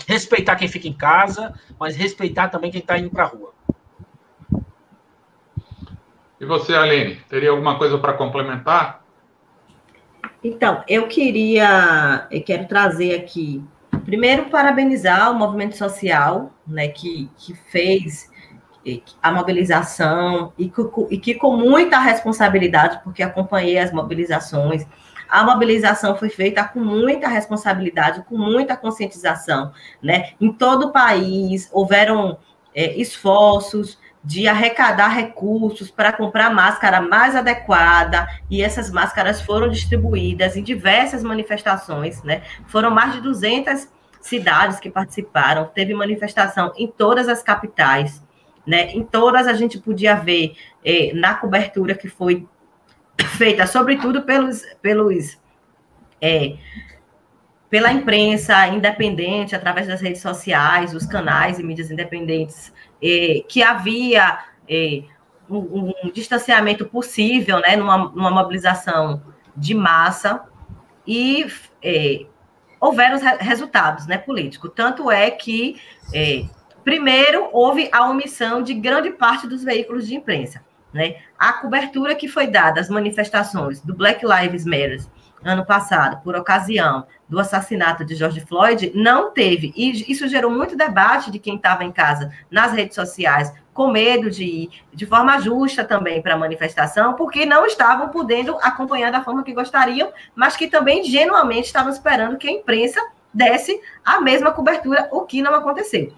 [0.08, 3.52] Respeitar quem fica em casa, mas respeitar também quem está indo para a rua.
[6.40, 9.05] E você, Aline, teria alguma coisa para complementar?
[10.46, 13.60] Então, eu queria, eu quero trazer aqui,
[14.04, 18.30] primeiro, parabenizar o movimento social, né, que, que fez
[19.20, 20.80] a mobilização e que,
[21.10, 24.86] e que com muita responsabilidade, porque acompanhei as mobilizações,
[25.28, 30.30] a mobilização foi feita com muita responsabilidade, com muita conscientização, né?
[30.40, 32.38] Em todo o país houveram
[32.72, 40.56] é, esforços de arrecadar recursos para comprar máscara mais adequada, e essas máscaras foram distribuídas
[40.56, 42.42] em diversas manifestações, né?
[42.66, 43.88] Foram mais de 200
[44.20, 48.20] cidades que participaram, teve manifestação em todas as capitais,
[48.66, 48.90] né?
[48.90, 52.48] Em todas a gente podia ver eh, na cobertura que foi
[53.38, 55.38] feita, sobretudo pelos, pelos
[56.20, 56.56] é,
[57.70, 62.72] pela imprensa independente, através das redes sociais, os canais e mídias independentes,
[63.02, 64.38] é, que havia
[64.68, 65.02] é,
[65.48, 69.22] um, um, distanciamento possível, né, numa, numa mobilização
[69.56, 70.44] de massa,
[71.06, 71.46] e
[71.82, 72.26] é,
[72.80, 74.72] houveram resultados né, políticos.
[74.74, 75.80] Tanto é que,
[76.84, 80.64] primeiro, houve a omissão de grande parte dos veículos de imprensa.
[80.92, 81.16] Né?
[81.38, 85.00] A cobertura que foi dada às manifestações do Black Lives Matter
[85.46, 89.72] ano passado, por ocasião do assassinato de George Floyd, não teve.
[89.76, 94.30] E isso gerou muito debate de quem estava em casa nas redes sociais, com medo
[94.30, 99.22] de ir de forma justa também para a manifestação, porque não estavam podendo acompanhar da
[99.22, 103.00] forma que gostariam, mas que também genuinamente estavam esperando que a imprensa
[103.32, 106.12] desse a mesma cobertura, o que não aconteceu.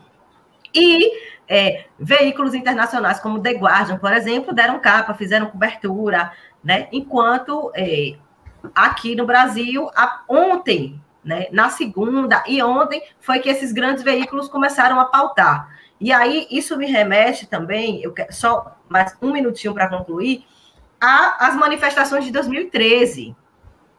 [0.75, 1.11] E
[1.49, 6.31] é, veículos internacionais como The Guardian, por exemplo, deram capa, fizeram cobertura,
[6.63, 6.89] né?
[6.93, 8.17] Enquanto é,
[8.75, 14.49] aqui no Brasil, a, ontem, né, na segunda e ontem, foi que esses grandes veículos
[14.49, 15.77] começaram a pautar.
[16.01, 20.45] E aí, isso me remete também, eu quero só mais um minutinho para concluir,
[21.01, 23.37] às manifestações de 2013,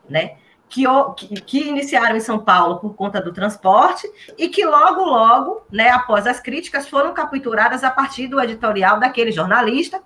[0.09, 0.37] né?
[0.69, 0.83] que,
[1.45, 4.07] que, iniciaram em São Paulo por conta do transporte
[4.37, 9.31] e que logo, logo, né, após as críticas, foram capturadas a partir do editorial daquele
[9.31, 10.01] jornalista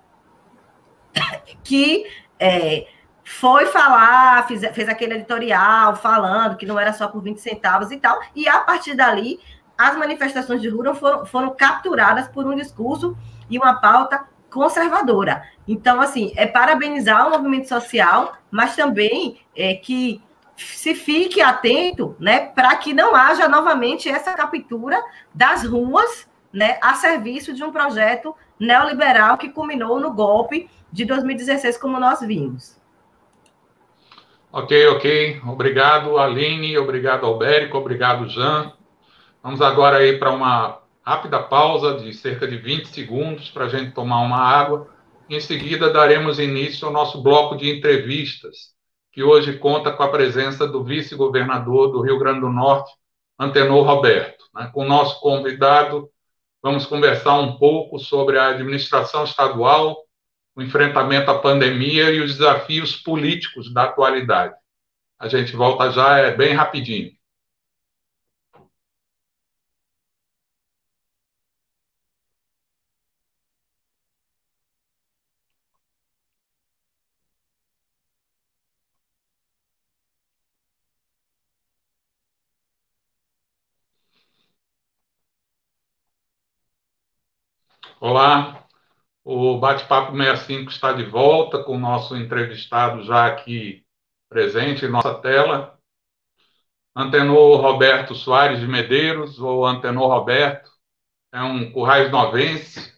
[1.62, 2.06] que
[2.40, 2.86] é,
[3.24, 7.96] foi falar, fez, fez aquele editorial falando que não era só por 20 centavos e
[7.96, 9.40] tal, e a partir dali
[9.76, 13.16] as manifestações de rua foram, foram capturadas por um discurso
[13.50, 15.42] e uma pauta conservadora.
[15.66, 20.22] Então, assim, é parabenizar o movimento social, mas também é que
[20.56, 25.02] se fique atento, né, para que não haja novamente essa captura
[25.34, 31.76] das ruas, né, a serviço de um projeto neoliberal que culminou no golpe de 2016,
[31.76, 32.78] como nós vimos.
[34.56, 35.40] Ok, ok.
[35.48, 38.72] Obrigado, Aline, obrigado, Albérico, obrigado, Jean.
[39.42, 43.90] Vamos agora aí para uma rápida pausa de cerca de 20 segundos para a gente
[43.90, 44.94] tomar uma água.
[45.28, 48.72] Em seguida, daremos início ao nosso bloco de entrevistas
[49.10, 52.92] que hoje conta com a presença do vice-governador do Rio Grande do Norte,
[53.36, 54.44] Antenor Roberto.
[54.54, 54.70] Né?
[54.72, 56.08] Com o nosso convidado,
[56.62, 60.03] vamos conversar um pouco sobre a administração estadual,
[60.56, 64.54] o enfrentamento à pandemia e os desafios políticos da atualidade.
[65.18, 67.12] A gente volta já, é bem rapidinho.
[88.00, 88.63] Olá,
[89.24, 93.82] o Bate-Papo 65 está de volta com o nosso entrevistado já aqui
[94.28, 95.78] presente em nossa tela.
[96.94, 100.70] Antenor Roberto Soares de Medeiros, ou Antenor Roberto,
[101.32, 102.94] é um currais novense,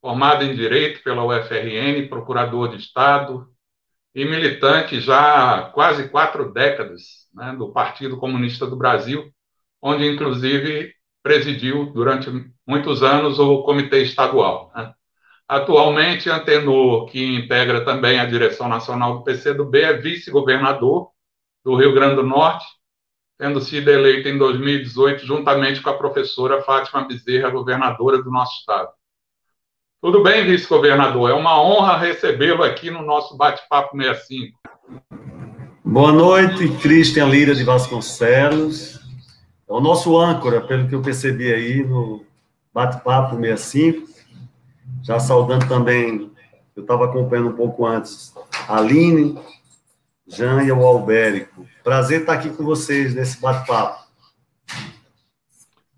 [0.00, 3.52] formado em Direito pela UFRN, procurador de Estado
[4.14, 9.30] e militante já há quase quatro décadas né, do Partido Comunista do Brasil,
[9.82, 12.30] onde, inclusive, presidiu durante
[12.66, 14.72] muitos anos o Comitê Estadual.
[14.74, 14.94] Né?
[15.48, 21.08] Atualmente, Antenor, que integra também a direção nacional do PCdoB, é vice-governador
[21.64, 22.66] do Rio Grande do Norte,
[23.38, 28.90] tendo sido eleito em 2018 juntamente com a professora Fátima Bezerra, governadora do nosso estado.
[30.02, 31.30] Tudo bem, vice-governador?
[31.30, 34.58] É uma honra recebê-lo aqui no nosso bate-papo 65.
[35.82, 39.00] Boa noite, Cristian Lira de Vasconcelos.
[39.66, 42.22] É o nosso âncora, pelo que eu percebi aí no
[42.74, 44.17] Bate-Papo 65.
[45.08, 46.30] Já saudando também,
[46.76, 48.34] eu estava acompanhando um pouco antes,
[48.68, 49.40] Aline
[50.26, 51.66] Jean e o Albérico.
[51.82, 54.06] Prazer estar aqui com vocês nesse bate-papo.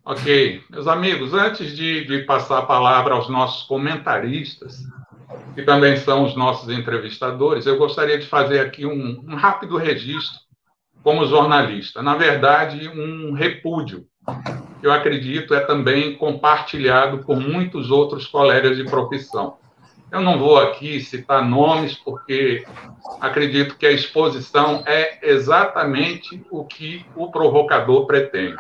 [0.05, 0.63] Ok.
[0.71, 4.79] Meus amigos, antes de, de, passar a palavra aos nossos comentaristas,
[5.57, 10.39] que também são os nossos entrevistadores, eu gostaria de fazer aqui um, um rápido registro
[11.03, 12.01] como jornalista.
[12.01, 14.07] Na verdade, um repúdio,
[14.81, 19.59] que eu acredito é também compartilhado por muitos outros colegas de profissão.
[20.11, 22.65] Eu não vou aqui citar nomes, porque
[23.21, 28.57] acredito que a exposição é exatamente o que o provocador pretende.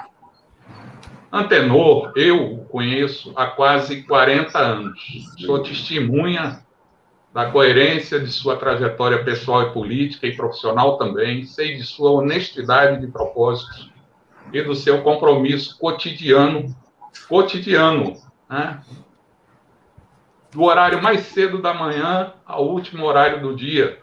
[1.32, 5.00] Antenor, eu o conheço há quase 40 anos.
[5.44, 6.64] Sou testemunha
[7.32, 11.44] da coerência de sua trajetória pessoal e política e profissional também.
[11.44, 13.89] Sei de sua honestidade de propósitos
[14.52, 16.74] e do seu compromisso cotidiano,
[17.28, 18.16] cotidiano,
[18.48, 18.82] né?
[20.50, 24.00] do horário mais cedo da manhã ao último horário do dia.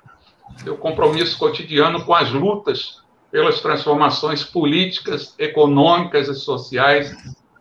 [0.58, 7.16] Seu compromisso cotidiano com as lutas pelas transformações políticas, econômicas e sociais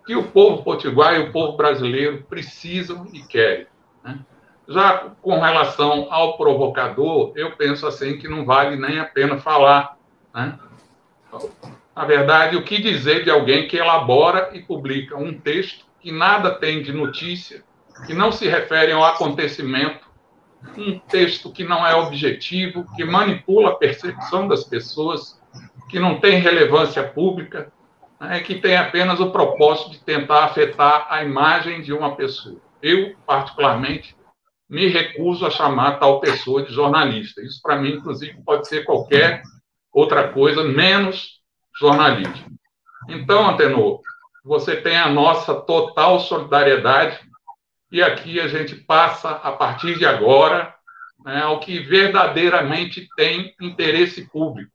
[0.07, 3.66] que o povo potiguar e o povo brasileiro precisam e querem.
[4.05, 4.20] Né?
[4.68, 9.97] Já com relação ao provocador, eu penso assim que não vale nem a pena falar.
[10.32, 10.57] Né?
[11.97, 16.51] Na verdade, o que dizer de alguém que elabora e publica um texto que nada
[16.51, 17.64] tem de notícia,
[18.07, 20.05] que não se refere ao acontecimento,
[20.76, 25.40] um texto que não é objetivo, que manipula a percepção das pessoas,
[25.88, 27.72] que não tem relevância pública,
[28.20, 32.61] né, que tem apenas o propósito de tentar afetar a imagem de uma pessoa.
[32.82, 34.14] Eu, particularmente,
[34.68, 37.40] me recuso a chamar tal pessoa de jornalista.
[37.40, 39.42] Isso, para mim, inclusive, pode ser qualquer
[39.90, 41.36] outra coisa, menos
[41.79, 42.57] jornalismo.
[43.09, 44.01] Então, Antenor,
[44.45, 47.18] você tem a nossa total solidariedade
[47.91, 50.74] e aqui a gente passa, a partir de agora,
[51.24, 54.72] né, ao que verdadeiramente tem interesse público,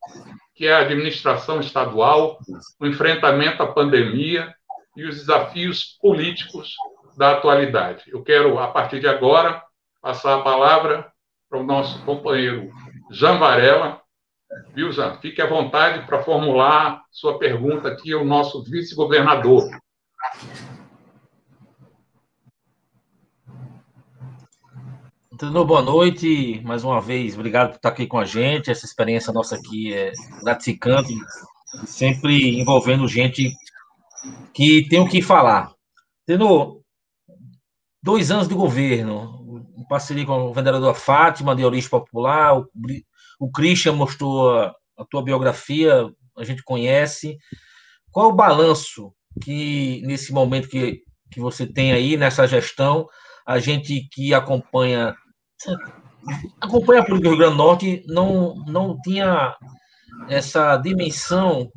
[0.54, 2.38] que é a administração estadual,
[2.78, 4.54] o enfrentamento à pandemia
[4.96, 6.74] e os desafios políticos
[7.16, 8.04] da atualidade.
[8.08, 9.62] Eu quero, a partir de agora,
[10.00, 11.10] passar a palavra
[11.48, 12.70] para o nosso companheiro
[13.10, 14.01] Jean Varela.
[14.74, 15.18] Viu, Jean?
[15.18, 19.68] Fique à vontade para formular sua pergunta aqui ao nosso vice-governador.
[25.32, 26.60] Antônio, boa noite.
[26.64, 28.70] Mais uma vez, obrigado por estar aqui com a gente.
[28.70, 31.14] Essa experiência nossa aqui é gratificante,
[31.86, 33.50] sempre envolvendo gente
[34.52, 35.72] que tem o que falar.
[36.26, 36.80] Tenor,
[38.02, 42.62] dois anos de governo, em parceria com o vereador Fátima, de origem popular,
[43.44, 47.36] o, Christian mostrou a, a tua biografia, a gente conhece.
[48.10, 49.12] Qual é o balanço
[49.42, 53.06] que, nesse momento que, que você tem aí, nessa gestão,
[53.46, 55.14] a gente que acompanha
[56.60, 59.56] acompanha a política do Rio Grande do Norte não, não tinha
[60.28, 61.68] essa dimensão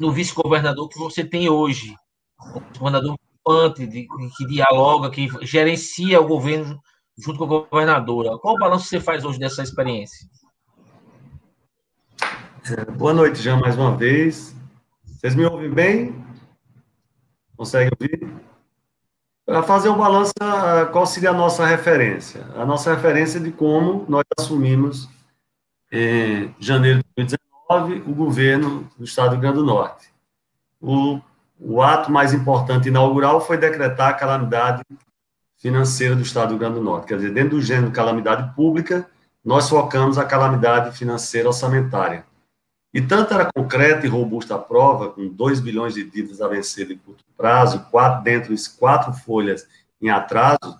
[0.00, 1.94] no vice-governador que você tem hoje.
[2.54, 6.80] O governador ante, que dialoga, que gerencia o governo
[7.18, 8.38] junto com a governadora.
[8.38, 10.26] Qual o balanço você faz hoje dessa experiência?
[12.64, 14.54] É, boa noite, Jean, mais uma vez.
[15.04, 16.24] Vocês me ouvem bem?
[17.56, 18.32] Conseguem ouvir?
[19.44, 20.32] Para fazer o balanço,
[20.92, 22.46] qual seria a nossa referência?
[22.54, 25.08] A nossa referência de como nós assumimos,
[25.90, 30.08] em janeiro de 2019, o governo do Estado do Rio Grande do Norte.
[30.80, 31.20] O,
[31.58, 34.84] o ato mais importante inaugural foi decretar a calamidade
[35.58, 37.08] financeira do Estado do Rio Grande do Norte.
[37.08, 39.04] Quer dizer, dentro do gênero calamidade pública,
[39.44, 42.24] nós focamos a calamidade financeira orçamentária.
[42.92, 46.90] E tanto era concreta e robusta a prova, com 2 bilhões de dívidas a vencer
[46.90, 49.66] em curto prazo, quatro, dentro de quatro folhas
[50.00, 50.78] em atraso,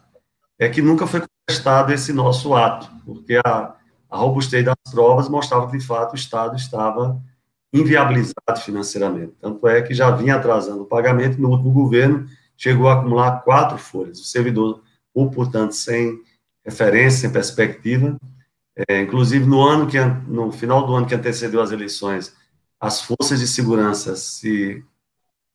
[0.58, 3.74] é que nunca foi contestado esse nosso ato, porque a,
[4.10, 7.20] a robustez das provas mostrava que, de fato, o Estado estava
[7.72, 9.32] inviabilizado financeiramente.
[9.40, 13.78] Tanto é que já vinha atrasando o pagamento, no último governo chegou a acumular quatro
[13.78, 14.20] folhas.
[14.20, 14.82] O servidor,
[15.12, 16.20] ou, portanto, sem
[16.64, 18.16] referência, sem perspectiva,
[18.88, 22.34] é, inclusive, no ano que no final do ano que antecedeu as eleições,
[22.80, 24.82] as forças de segurança se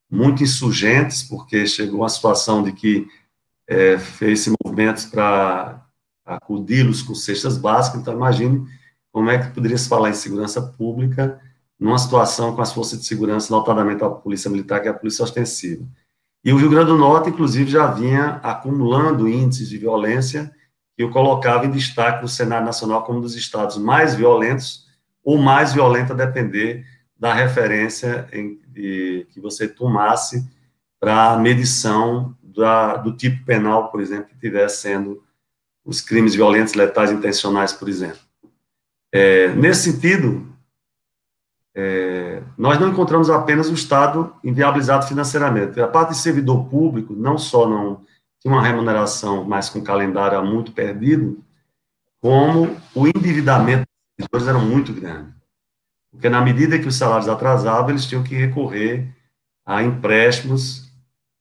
[0.10, 3.08] muito insurgentes, porque chegou a situação de que
[3.68, 5.86] é, fez movimentos para
[6.26, 8.00] acudi-los com cestas básicas.
[8.00, 8.66] Então, imagine
[9.12, 11.42] como é que poderia se falar em segurança pública
[11.80, 15.24] numa situação com as forças de segurança, notadamente a Polícia Militar, que é a Polícia
[15.24, 15.86] Ostensiva.
[16.44, 20.52] E o Rio Grande do Norte, inclusive, já vinha acumulando índices de violência
[20.98, 24.88] eu colocava em destaque no cenário nacional como um dos estados mais violentos,
[25.24, 26.86] ou mais violento a depender
[27.20, 30.48] da referência em, que você tomasse
[31.00, 35.24] para a medição da, do tipo penal, por exemplo, que estivesse sendo
[35.86, 38.20] os crimes violentos, letais, intencionais, por exemplo.
[39.12, 40.48] É, nesse sentido,
[41.76, 45.80] é, nós não encontramos apenas o Estado inviabilizado financeiramente.
[45.80, 48.02] A parte de servidor público, não só não
[48.40, 51.44] tinha uma remuneração, mas com calendário muito perdido,
[52.22, 53.86] como o endividamento
[54.18, 55.34] dos servidores era muito grande.
[56.12, 59.14] Porque na medida que os salários atrasavam, eles tinham que recorrer
[59.66, 60.92] a empréstimos,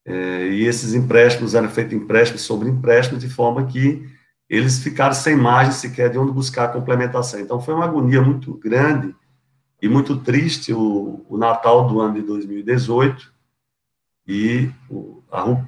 [0.04, 4.08] é, e esses empréstimos eram feitos empréstimos sobre empréstimos, de forma que
[4.48, 7.40] eles ficaram sem margem sequer de onde buscar a complementação.
[7.40, 9.14] Então, foi uma agonia muito grande
[9.80, 13.32] e muito triste o, o Natal do ano de 2018
[14.26, 15.15] e o,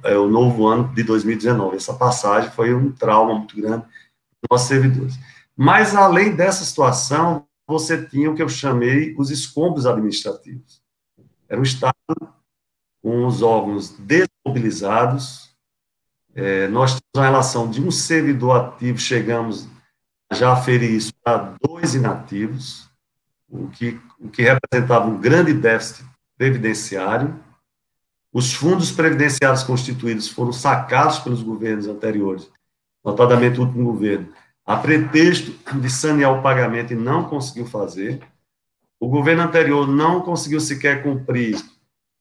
[0.03, 1.77] é, o novo ano de 2019.
[1.77, 5.19] Essa passagem foi um trauma muito grande para nossos servidores.
[5.55, 10.81] Mas, além dessa situação, você tinha o que eu chamei os escombros administrativos.
[11.47, 11.93] Era um Estado
[13.01, 15.49] com os órgãos desmobilizados.
[16.33, 19.67] É, nós temos uma relação de um servidor ativo, chegamos
[20.31, 22.89] já a ferir isso para dois inativos
[23.49, 26.05] o que, o que representava um grande déficit
[26.37, 27.37] previdenciário.
[28.31, 32.49] Os fundos previdenciários constituídos foram sacados pelos governos anteriores,
[33.03, 34.31] notadamente o último governo,
[34.63, 38.21] a pretexto de sanear o pagamento e não conseguiu fazer.
[38.99, 41.59] O governo anterior não conseguiu sequer cumprir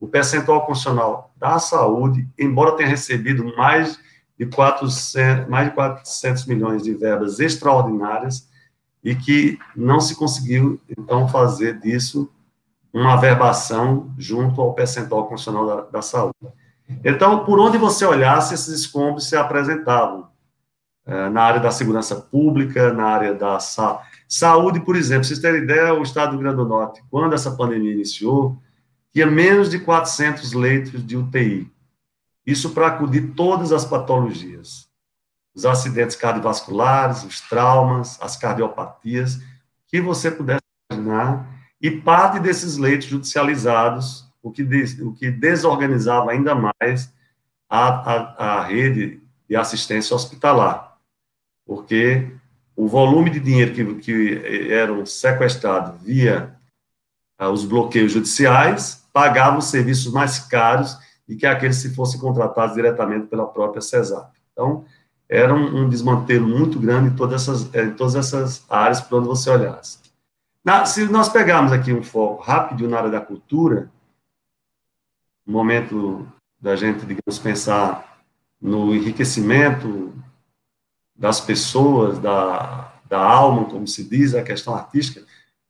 [0.01, 3.99] o percentual constitucional da saúde, embora tenha recebido mais
[4.39, 8.49] de 400, mais de 400 milhões de verbas extraordinárias
[9.03, 12.31] e que não se conseguiu, então, fazer disso
[12.93, 16.35] uma averbação junto ao percentual constitucional da, da saúde.
[17.05, 20.29] Então, por onde você olhasse, esses escombros se apresentavam.
[21.07, 25.25] É, na área da segurança pública, na área da sa saúde, por exemplo.
[25.25, 28.59] Vocês terem ideia, o estado do Rio Grande do Norte, quando essa pandemia iniciou,
[29.11, 31.73] tinha menos de 400 leitos de UTI.
[32.47, 34.89] Isso para acudir todas as patologias
[35.59, 39.41] os acidentes cardiovasculares, os traumas, as cardiopatias,
[39.89, 41.49] que você pudesse imaginar,
[41.81, 47.13] e parte desses leitos judicializados, o que, des, o que desorganizava ainda mais
[47.69, 50.97] a, a, a rede de assistência hospitalar,
[51.67, 52.31] porque
[52.77, 56.57] o volume de dinheiro que, que eram sequestrados via
[57.39, 60.97] ah, os bloqueios judiciais pagava os serviços mais caros
[61.29, 64.31] e que aqueles se fossem contratados diretamente pela própria CESAP.
[64.53, 64.85] Então,
[65.29, 69.29] era um, um desmantelo muito grande em todas essas, em todas essas áreas por onde
[69.29, 69.99] você olhasse.
[70.69, 73.91] Na, se nós pegarmos aqui um foco rápido na área da cultura,
[75.47, 78.21] no momento da gente, digamos, pensar
[78.61, 80.13] no enriquecimento
[81.17, 85.25] das pessoas, da, da alma, como se diz, a questão artística,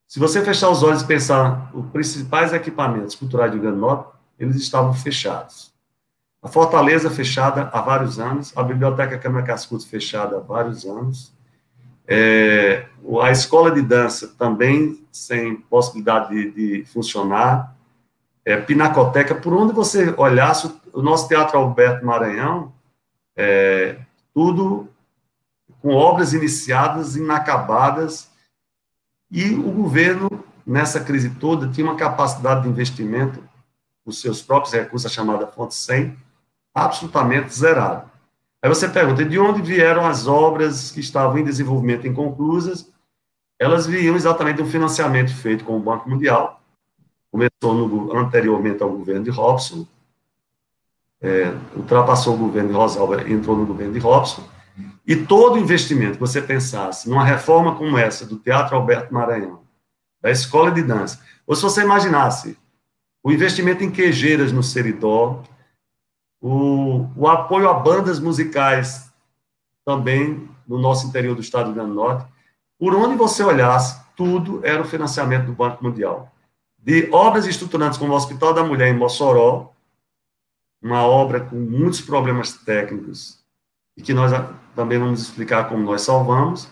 [0.05, 4.93] se você fechar os olhos e pensar os principais equipamentos culturais do Norte, eles estavam
[4.95, 5.73] fechados.
[6.43, 11.38] A Fortaleza fechada há vários anos, a Biblioteca Câmara Cascudo fechada há vários anos,
[12.09, 12.87] é,
[13.23, 17.77] a escola de dança também sem possibilidade de, de funcionar,
[18.45, 22.73] é, Pinacoteca, por onde você olhasse, o nosso Teatro Alberto Maranhão,
[23.37, 23.99] é,
[24.33, 24.89] tudo
[25.83, 28.31] com obras iniciadas, inacabadas,
[29.31, 33.43] e o governo, nessa crise toda, tinha uma capacidade de investimento,
[34.07, 36.17] os seus próprios recursos, a chamada Fonte 100,
[36.75, 38.11] absolutamente zerado.
[38.63, 42.91] Aí você pergunta, de onde vieram as obras que estavam em desenvolvimento inconclusas?
[43.59, 46.61] Elas vinham exatamente do financiamento feito com o Banco Mundial,
[47.31, 49.87] começou no, anteriormente ao governo de Robson,
[51.21, 54.43] é, ultrapassou o governo de Rosalba, entrou no governo de Robson,
[55.07, 59.63] e todo investimento que você pensasse numa reforma como essa do Teatro Alberto Maranhão,
[60.21, 62.57] da Escola de Dança, ou se você imaginasse
[63.23, 65.43] o investimento em quejeiras no Seridó,
[66.41, 69.13] o, o apoio a bandas musicais
[69.85, 72.27] também no nosso interior do estado do Grande Norte.
[72.79, 76.31] Por onde você olhasse, tudo era o financiamento do Banco Mundial.
[76.79, 79.73] De obras estruturantes como o Hospital da Mulher em Mossoró,
[80.81, 83.39] uma obra com muitos problemas técnicos,
[83.97, 84.33] e que nós
[84.77, 86.69] também vamos explicar como nós salvamos,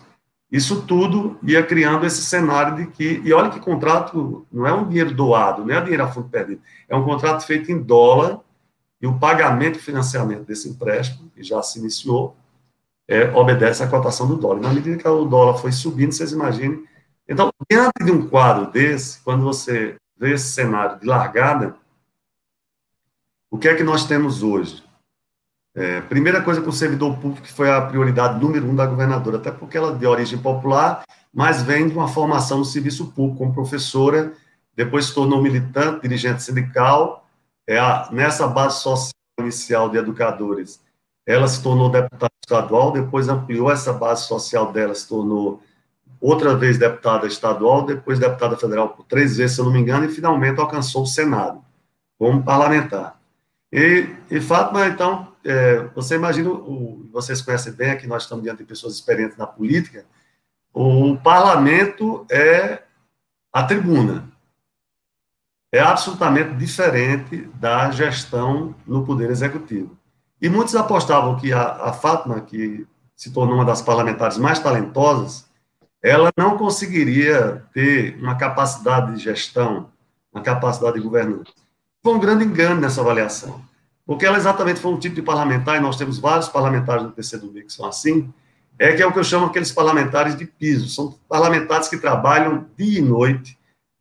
[0.50, 4.88] isso tudo ia criando esse cenário de que, e olha que contrato não é um
[4.88, 8.38] dinheiro doado, não é dinheiro a fundo perdido, é um contrato feito em dólar,
[9.00, 12.36] e o pagamento e financiamento desse empréstimo, que já se iniciou,
[13.08, 14.60] é, obedece à cotação do dólar.
[14.60, 16.84] Na medida que o dólar foi subindo, vocês imaginem.
[17.28, 21.76] Então, diante de um quadro desse, quando você vê esse cenário de largada,
[23.50, 24.82] o que é que nós temos hoje?
[25.74, 29.36] É, primeira coisa com o servidor público, que foi a prioridade número um da governadora,
[29.36, 33.38] até porque ela é de origem popular, mas vem de uma formação no serviço público
[33.38, 34.32] como professora,
[34.74, 37.25] depois se tornou militante, dirigente sindical,
[37.66, 40.80] é a, nessa base social inicial de educadores,
[41.26, 45.60] ela se tornou deputada estadual, depois ampliou essa base social dela, se tornou
[46.20, 50.06] outra vez deputada estadual, depois deputada federal por três vezes, se eu não me engano,
[50.06, 51.62] e finalmente alcançou o Senado
[52.18, 53.20] como parlamentar.
[53.72, 58.58] E, e Fátima, então, é, você imagina, o, vocês conhecem bem, aqui nós estamos diante
[58.58, 60.04] de pessoas experientes na política,
[60.72, 62.82] o parlamento é
[63.52, 64.28] a tribuna.
[65.72, 69.96] É absolutamente diferente da gestão no Poder Executivo.
[70.40, 72.86] E muitos apostavam que a, a Fátima, que
[73.16, 75.46] se tornou uma das parlamentares mais talentosas,
[76.02, 79.88] ela não conseguiria ter uma capacidade de gestão,
[80.32, 81.50] uma capacidade de governança.
[82.02, 83.60] Foi um grande engano nessa avaliação,
[84.06, 87.62] porque ela exatamente foi um tipo de parlamentar, e nós temos vários parlamentares no PCdoB
[87.62, 88.32] que são assim,
[88.78, 92.66] é que é o que eu chamo aqueles parlamentares de piso, são parlamentares que trabalham
[92.76, 93.55] dia e noite,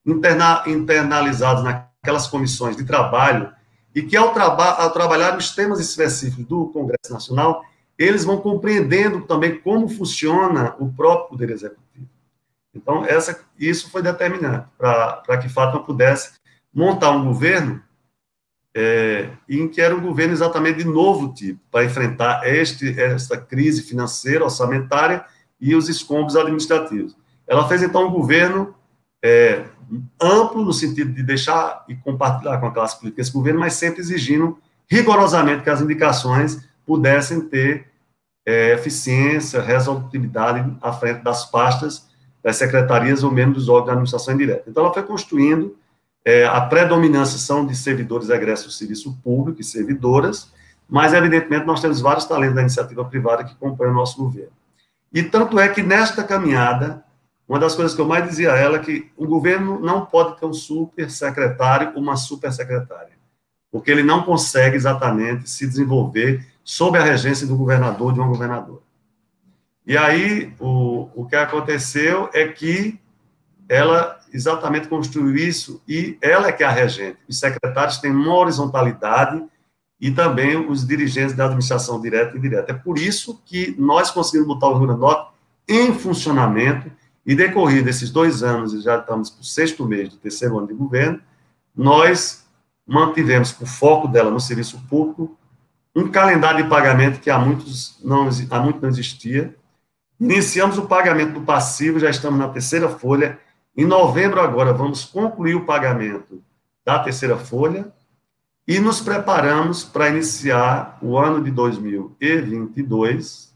[0.05, 3.51] interna, internalizados naquelas comissões de trabalho,
[3.93, 7.63] e que ao, traba ao trabalhar nos temas específicos do Congresso Nacional,
[7.97, 12.07] eles vão compreendendo também como funciona o próprio Poder Executivo.
[12.73, 16.33] Então, essa, isso foi determinante para que Fátima pudesse
[16.73, 17.81] montar um governo
[18.75, 23.81] é, em que era um governo exatamente de novo tipo, para enfrentar este, esta crise
[23.81, 25.23] financeira, orçamentária
[25.61, 27.15] e os escombros administrativos.
[27.47, 28.75] Ela fez, então, um governo
[29.23, 29.63] é,
[30.21, 34.01] amplo, no sentido de deixar e compartilhar com a classe política esse governo, mas sempre
[34.01, 37.87] exigindo rigorosamente que as indicações pudessem ter
[38.45, 42.07] é, eficiência, resolutividade à frente das pastas,
[42.43, 44.69] das secretarias ou mesmo dos órgãos de administração indireta.
[44.69, 45.75] Então, ela foi construindo
[46.23, 50.51] é, a predominância são de servidores egressos do serviço público e servidoras,
[50.89, 54.51] mas, evidentemente, nós temos vários talentos da iniciativa privada que compõem o nosso governo.
[55.13, 57.04] E tanto é que, nesta caminhada,
[57.47, 60.39] uma das coisas que eu mais dizia a ela é que o governo não pode
[60.39, 63.13] ter um super secretário uma super secretária,
[63.71, 68.81] porque ele não consegue exatamente se desenvolver sob a regência do governador de uma governadora.
[69.85, 72.99] E aí, o, o que aconteceu é que
[73.69, 77.19] ela exatamente construiu isso e ela é que é a regente.
[77.27, 79.43] Os secretários têm uma horizontalidade
[80.01, 82.71] e também os dirigentes da administração direta e indireta.
[82.71, 85.31] É por isso que nós conseguimos botar o Rio Grande do Norte
[85.67, 86.91] em funcionamento
[87.25, 90.67] e decorrido esses dois anos, e já estamos para o sexto mês do terceiro ano
[90.67, 91.19] de governo,
[91.75, 92.45] nós
[92.85, 95.35] mantivemos o foco dela no serviço público,
[95.95, 99.55] um calendário de pagamento que há, muitos não, há muito não existia.
[100.19, 103.39] Iniciamos o pagamento do passivo, já estamos na terceira folha.
[103.75, 106.43] Em novembro, agora, vamos concluir o pagamento
[106.85, 107.91] da terceira folha
[108.67, 113.53] e nos preparamos para iniciar o ano de 2022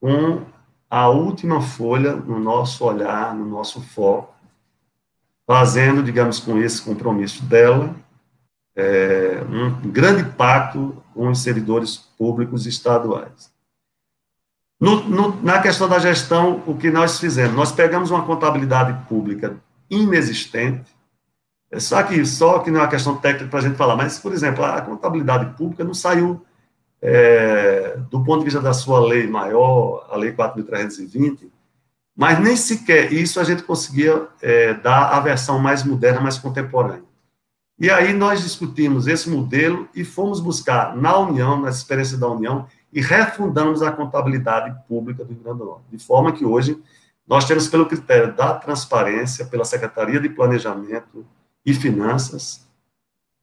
[0.00, 0.42] com
[0.90, 4.34] a última folha no nosso olhar, no nosso foco,
[5.46, 7.94] fazendo, digamos, com esse compromisso dela,
[8.76, 13.50] é, um grande pacto com os servidores públicos estaduais.
[14.80, 17.56] No, no, na questão da gestão, o que nós fizemos?
[17.56, 19.56] Nós pegamos uma contabilidade pública
[19.90, 20.96] inexistente,
[21.70, 24.18] é só que, só que não é uma questão técnica para a gente falar, mas,
[24.18, 26.42] por exemplo, a contabilidade pública não saiu
[27.00, 31.48] é, do ponto de vista da sua lei maior, a Lei 4.320,
[32.16, 37.04] mas nem sequer isso a gente conseguia é, dar a versão mais moderna, mais contemporânea.
[37.78, 42.66] E aí nós discutimos esse modelo e fomos buscar na União, nas experiências da União,
[42.92, 46.82] e refundamos a contabilidade pública do Rio Grande do Norte, de forma que hoje
[47.26, 51.24] nós temos, pelo critério da transparência, pela Secretaria de Planejamento
[51.64, 52.66] e Finanças,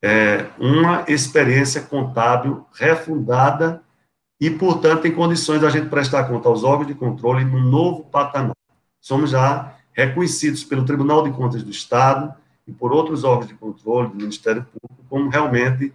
[0.06, 3.82] é, uma experiência contábil refundada
[4.40, 8.56] e, portanto, em condições da gente prestar conta aos órgãos de controle no novo patamar.
[9.02, 12.36] Somos já reconhecidos pelo Tribunal de Contas do Estado,
[12.68, 15.92] e por outros órgãos de controle do Ministério Público como realmente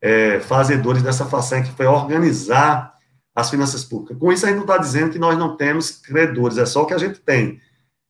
[0.00, 2.94] é, fazedores dessa façanha que foi organizar
[3.34, 4.18] as finanças públicas.
[4.18, 6.86] Com isso, a gente não está dizendo que nós não temos credores, é só o
[6.86, 7.60] que a gente tem.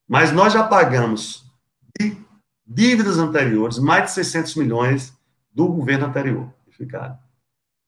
[0.06, 1.46] Mas nós já pagamos
[1.98, 2.16] de
[2.66, 5.17] dívidas anteriores mais de 600 milhões
[5.58, 7.18] do governo anterior, ficaram.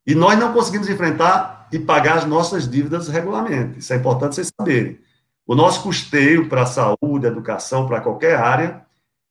[0.04, 3.78] E nós não conseguimos enfrentar e pagar as nossas dívidas regularmente.
[3.78, 4.98] Isso é importante vocês saberem.
[5.46, 8.84] O nosso custeio para a saúde, educação, para qualquer área,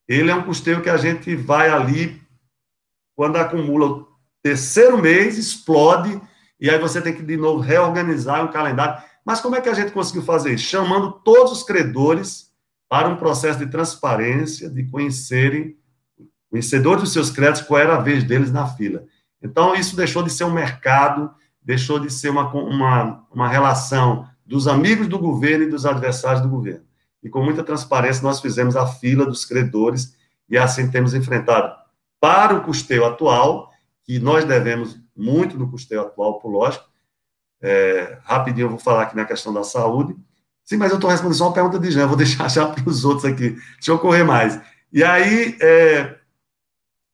[0.08, 2.22] ele é um custeio que a gente vai ali,
[3.14, 4.08] quando acumula o
[4.42, 6.22] terceiro mês, explode,
[6.62, 9.04] e aí você tem que, de novo, reorganizar um calendário.
[9.26, 10.64] Mas como é que a gente conseguiu fazer isso?
[10.64, 12.54] Chamando todos os credores
[12.88, 15.78] para um processo de transparência, de conhecerem,
[16.50, 19.04] conhecedores dos seus créditos, qual era a vez deles na fila.
[19.42, 21.32] Então, isso deixou de ser um mercado,
[21.62, 26.50] deixou de ser uma, uma, uma relação dos amigos do governo e dos adversários do
[26.50, 26.90] governo
[27.22, 30.16] e com muita transparência nós fizemos a fila dos credores
[30.50, 31.74] e assim temos enfrentado
[32.20, 33.72] para o custeio atual,
[34.04, 36.86] que nós devemos muito do custeio atual, por lógico,
[37.62, 40.16] é, rapidinho eu vou falar aqui na questão da saúde,
[40.64, 43.04] Sim, mas eu estou respondendo só uma pergunta de Jean, vou deixar já para os
[43.04, 43.58] outros aqui.
[43.78, 44.62] Deixa eu correr mais.
[44.94, 46.19] E aí, é,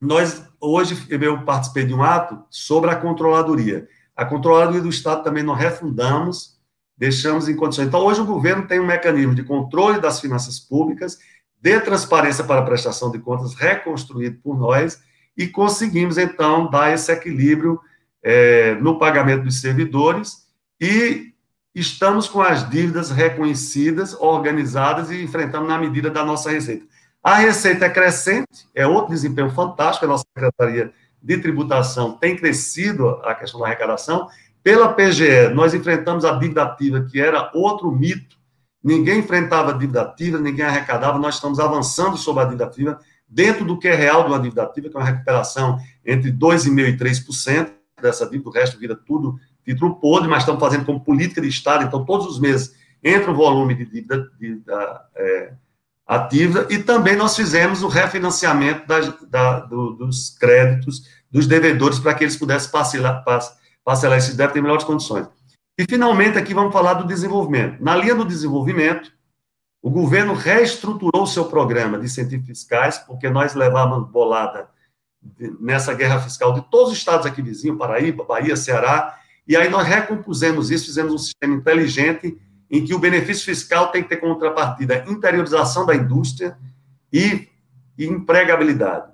[0.06, 3.88] nós, hoje, eu participei de um ato sobre a controladoria.
[4.16, 6.58] A controladoria do Estado também nós refundamos,
[6.98, 7.88] deixamos em condições.
[7.88, 11.18] Então, hoje o governo tem um mecanismo de controle das finanças públicas,
[11.62, 15.02] de transparência para a prestação de contas, reconstruído por nós,
[15.38, 17.80] e conseguimos, então, dar esse equilíbrio
[18.24, 20.48] é, no pagamento dos servidores
[20.80, 21.34] e
[21.74, 26.86] estamos com as dívidas reconhecidas, organizadas e enfrentamos na medida da nossa receita.
[27.26, 33.20] A receita é crescente, é outro desempenho fantástico, a nossa Secretaria de Tributação tem crescido
[33.24, 34.28] a questão da arrecadação.
[34.62, 38.38] Pela PGE, nós enfrentamos a dívida ativa, que era outro mito.
[38.84, 43.66] Ninguém enfrentava a dívida ativa, ninguém arrecadava, nós estamos avançando sobre a dívida ativa, dentro
[43.66, 46.96] do que é real de uma dívida ativa, que é uma recuperação entre 2,5% e
[46.96, 47.72] 3%
[48.04, 51.86] dessa dívida, o resto vira tudo título podre, mas estamos fazendo como política de Estado,
[51.86, 55.54] então todos os meses entra o volume de dívida, dívida é,
[56.06, 62.14] ativa, e também nós fizemos o refinanciamento das, da, do, dos créditos dos devedores para
[62.14, 63.24] que eles pudessem parcelar,
[63.84, 65.28] parcelar esses débitos em melhores condições.
[65.78, 67.84] E, finalmente, aqui vamos falar do desenvolvimento.
[67.84, 69.12] Na linha do desenvolvimento,
[69.82, 74.70] o governo reestruturou o seu programa de incentivos fiscais, porque nós levávamos bolada
[75.60, 79.86] nessa guerra fiscal de todos os estados aqui vizinhos, Paraíba, Bahia, Ceará, e aí nós
[79.86, 82.38] recompusemos isso, fizemos um sistema inteligente
[82.70, 86.58] em que o benefício fiscal tem que ter contrapartida interiorização da indústria
[87.12, 87.48] e,
[87.98, 89.12] e empregabilidade.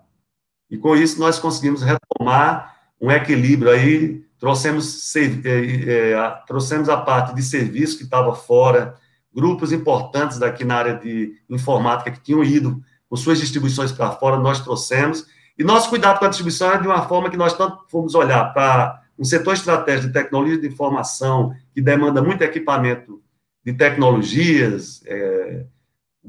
[0.70, 7.36] E com isso nós conseguimos retomar um equilíbrio aí, trouxemos, é, é, trouxemos a parte
[7.36, 8.95] de serviço que estava fora,
[9.34, 14.38] grupos importantes daqui na área de informática que tinham ido com suas distribuições para fora,
[14.38, 15.26] nós trouxemos,
[15.58, 18.54] e nosso cuidado com a distribuição é de uma forma que nós tanto fomos olhar
[18.54, 23.22] para um setor estratégico de tecnologia de informação, que demanda muito equipamento
[23.64, 25.66] de tecnologias, é,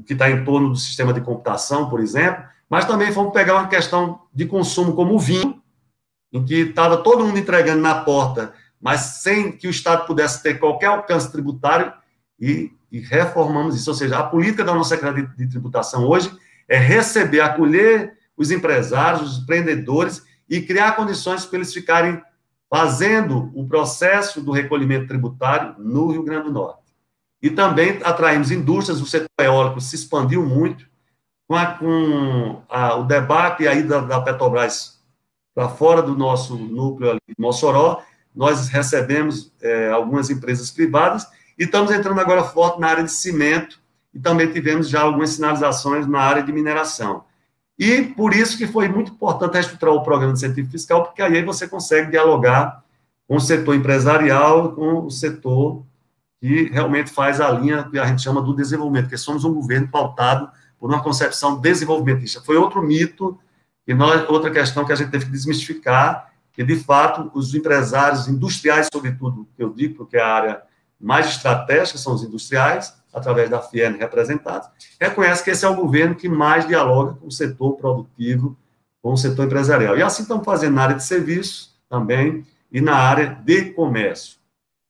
[0.05, 3.67] que está em torno do sistema de computação, por exemplo, mas também fomos pegar uma
[3.67, 5.61] questão de consumo como o vinho,
[6.31, 10.59] em que estava todo mundo entregando na porta, mas sem que o Estado pudesse ter
[10.59, 11.93] qualquer alcance tributário,
[12.39, 13.89] e, e reformamos isso.
[13.89, 16.29] Ou seja, a política da nossa Secretaria de Tributação hoje
[16.67, 22.21] é receber, acolher os empresários, os empreendedores e criar condições para eles ficarem
[22.69, 26.82] fazendo o processo do recolhimento tributário no Rio Grande do Norte.
[27.43, 30.87] E também atraímos indústrias, o setor eólico se expandiu muito,
[31.45, 34.97] com, a, com a, o debate aí da, da Petrobras
[35.53, 38.01] para fora do nosso núcleo ali de Mossoró,
[38.33, 41.27] nós recebemos é, algumas empresas privadas
[41.59, 43.79] e estamos entrando agora forte na área de cimento
[44.13, 47.25] e também tivemos já algumas sinalizações na área de mineração.
[47.77, 51.43] E por isso que foi muito importante reestruturar o programa de incentivo fiscal, porque aí
[51.43, 52.83] você consegue dialogar
[53.27, 55.83] com o setor empresarial, com o setor
[56.43, 59.87] que realmente faz a linha que a gente chama do desenvolvimento, porque somos um governo
[59.87, 62.41] pautado por uma concepção desenvolvimentista.
[62.41, 63.39] Foi outro mito,
[63.87, 68.27] e nós, outra questão que a gente teve que desmistificar, que de fato os empresários
[68.27, 70.61] industriais, sobretudo, que eu digo, porque é a área
[70.99, 74.67] mais estratégica são os industriais, através da FIEN representados,
[74.99, 78.57] reconhece que esse é o governo que mais dialoga com o setor produtivo,
[79.01, 79.97] com o setor empresarial.
[79.97, 84.42] E assim estamos fazendo na área de serviços também e na área de comércio.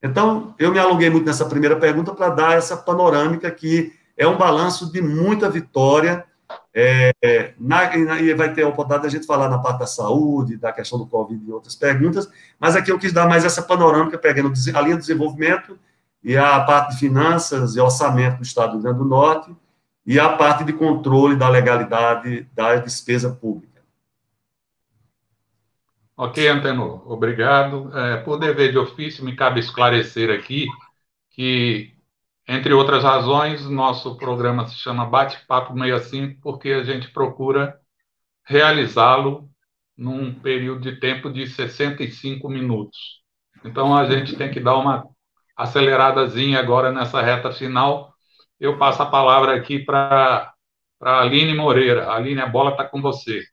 [0.03, 4.37] Então, eu me alonguei muito nessa primeira pergunta para dar essa panorâmica que é um
[4.37, 6.25] balanço de muita vitória,
[6.73, 10.73] é, na, e vai ter a oportunidade da gente falar na parte da saúde, da
[10.73, 12.29] questão do Covid e outras perguntas,
[12.59, 15.79] mas aqui eu quis dar mais essa panorâmica, pegando a linha de desenvolvimento
[16.21, 19.55] e a parte de finanças e orçamento do Estado do Rio Grande do Norte,
[20.05, 23.72] e a parte de controle da legalidade da despesa pública.
[26.15, 27.95] Ok, Antenor, obrigado.
[27.97, 30.67] É, por dever de ofício, me cabe esclarecer aqui
[31.31, 31.93] que,
[32.47, 37.79] entre outras razões, nosso programa se chama Bate-Papo 65, porque a gente procura
[38.45, 39.49] realizá-lo
[39.97, 43.23] num período de tempo de 65 minutos.
[43.65, 45.05] Então, a gente tem que dar uma
[45.57, 48.13] aceleradazinha agora nessa reta final.
[48.59, 50.53] Eu passo a palavra aqui para
[51.01, 52.11] a Aline Moreira.
[52.11, 53.43] Aline, a bola está com você.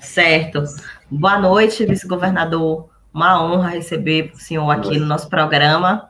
[0.00, 0.64] Certo.
[1.10, 2.88] Boa noite, vice-governador.
[3.12, 6.08] Uma honra receber o senhor aqui no nosso programa.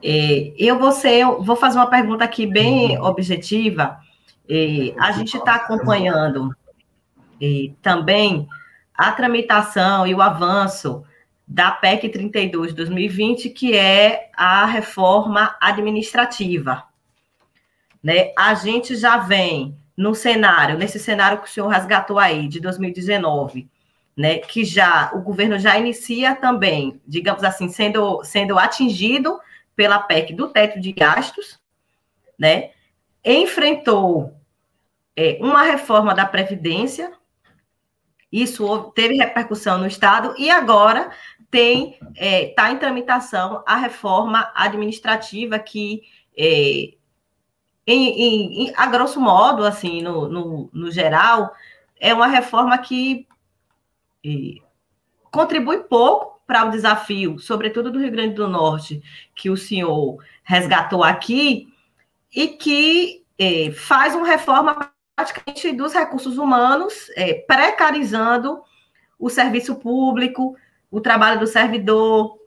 [0.00, 3.98] Eu vou, ser, eu vou fazer uma pergunta aqui bem objetiva.
[4.98, 6.54] A gente está acompanhando
[7.82, 8.46] também
[8.94, 11.02] a tramitação e o avanço
[11.46, 16.84] da PEC 32 de 2020, que é a reforma administrativa.
[18.02, 18.32] Né?
[18.38, 23.68] A gente já vem no cenário, nesse cenário que o senhor resgatou aí, de 2019,
[24.16, 29.40] né, que já o governo já inicia também, digamos assim, sendo, sendo atingido
[29.74, 31.58] pela PEC do teto de gastos,
[32.38, 32.70] né?
[33.24, 34.32] Enfrentou
[35.16, 37.12] é, uma reforma da Previdência,
[38.30, 41.10] isso teve repercussão no Estado, e agora
[41.50, 46.02] tem está é, tá em tramitação a reforma administrativa que,
[46.36, 46.94] é,
[47.92, 51.52] em, em, a grosso modo, assim, no, no, no geral,
[51.98, 53.26] é uma reforma que
[54.24, 54.56] é,
[55.30, 59.02] contribui pouco para o desafio, sobretudo do Rio Grande do Norte,
[59.34, 61.72] que o senhor resgatou aqui,
[62.34, 68.60] e que é, faz uma reforma praticamente dos recursos humanos, é, precarizando
[69.18, 70.54] o serviço público,
[70.90, 72.38] o trabalho do servidor,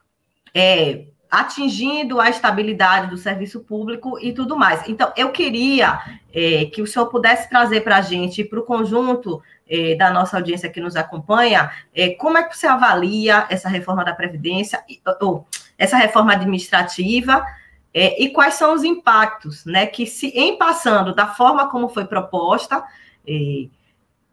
[0.53, 4.87] é, atingindo a estabilidade do serviço público e tudo mais.
[4.89, 6.01] Então, eu queria
[6.33, 10.35] é, que o senhor pudesse trazer para a gente, para o conjunto é, da nossa
[10.35, 14.83] audiência que nos acompanha, é, como é que você avalia essa reforma da Previdência,
[15.21, 17.45] ou essa reforma administrativa,
[17.93, 22.03] é, e quais são os impactos, né, que se, em passando da forma como foi
[22.03, 22.83] proposta,
[23.25, 23.67] é,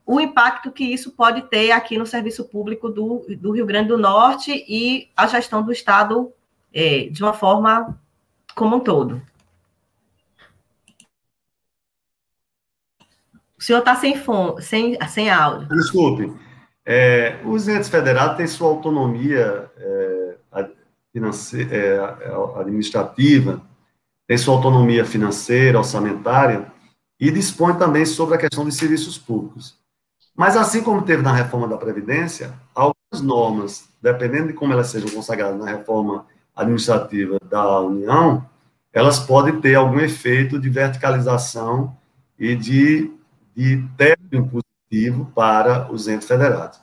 [0.05, 3.99] o impacto que isso pode ter aqui no serviço público do, do Rio Grande do
[3.99, 6.33] Norte e a gestão do Estado
[6.73, 7.99] é, de uma forma
[8.55, 9.23] como um todo.
[13.59, 14.15] O senhor está sem,
[14.61, 15.69] sem, sem áudio.
[15.69, 16.33] Desculpe.
[16.87, 22.01] É, os entes federados têm sua autonomia é, é,
[22.57, 23.61] administrativa,
[24.27, 26.71] têm sua autonomia financeira, orçamentária,
[27.21, 29.77] e dispõe também sobre a questão dos serviços públicos.
[30.37, 35.11] Mas, assim como teve na reforma da Previdência, algumas normas, dependendo de como elas sejam
[35.11, 36.27] consagradas na reforma
[36.59, 38.45] administrativa da União,
[38.93, 41.97] elas podem ter algum efeito de verticalização
[42.39, 43.13] e de,
[43.55, 46.81] de teto impositivo para os entes federados.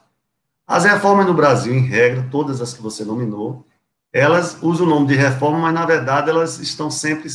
[0.66, 3.66] As reformas no Brasil, em regra, todas as que você nominou,
[4.12, 7.30] elas usam o nome de reforma, mas, na verdade, elas estão sempre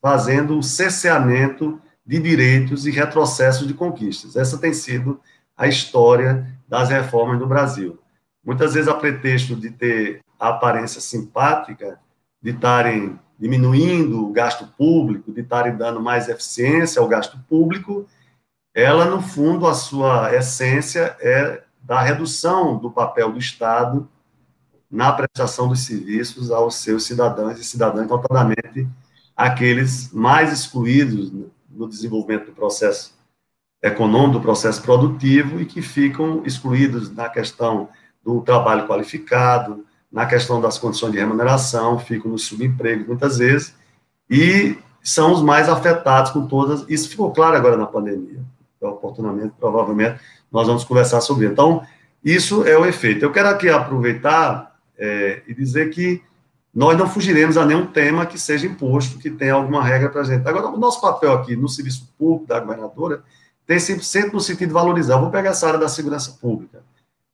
[0.00, 4.34] fazendo um cerceamento de direitos e retrocesso de conquistas.
[4.34, 5.20] Essa tem sido
[5.56, 7.98] a história das reformas no Brasil.
[8.44, 12.00] Muitas vezes, a pretexto de ter a aparência simpática,
[12.42, 18.08] de estarem diminuindo o gasto público, de estarem dando mais eficiência ao gasto público,
[18.74, 24.08] ela, no fundo, a sua essência é da redução do papel do Estado
[24.90, 28.88] na prestação dos serviços aos seus cidadãos e cidadãs, notadamente
[29.36, 31.32] aqueles mais excluídos
[31.70, 33.14] no desenvolvimento do processo
[33.80, 37.88] econômico, do processo produtivo e que ficam excluídos na questão
[38.24, 43.74] do trabalho qualificado, na questão das condições de remuneração, ficam no subemprego muitas vezes,
[44.28, 46.84] e são os mais afetados com todas.
[46.88, 48.40] Isso ficou claro agora na pandemia.
[48.76, 51.52] Então, oportunamente, provavelmente, nós vamos conversar sobre isso.
[51.52, 51.82] Então,
[52.24, 53.24] isso é o efeito.
[53.24, 56.22] Eu quero aqui aproveitar é, e dizer que
[56.74, 60.24] nós não fugiremos a nenhum tema que seja imposto, que tenha alguma regra para a
[60.24, 60.46] gente.
[60.48, 63.22] Agora, o nosso papel aqui no serviço público da governadora
[63.66, 65.14] tem sempre, sempre no sentido de valorizar.
[65.14, 66.82] Eu vou pegar essa área da segurança pública,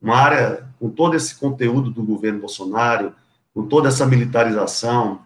[0.00, 3.12] uma área com todo esse conteúdo do governo Bolsonaro,
[3.52, 5.20] com toda essa militarização,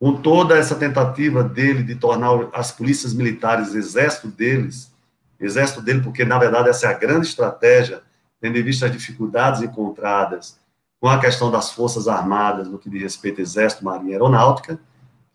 [0.00, 4.92] com toda essa tentativa dele de tornar as polícias militares exército deles,
[5.38, 8.02] exército dele, porque na verdade essa é a grande estratégia,
[8.40, 10.58] tendo em vista as dificuldades encontradas
[11.00, 14.78] com a questão das forças armadas no que diz respeito ao exército, marinha e aeronáutica,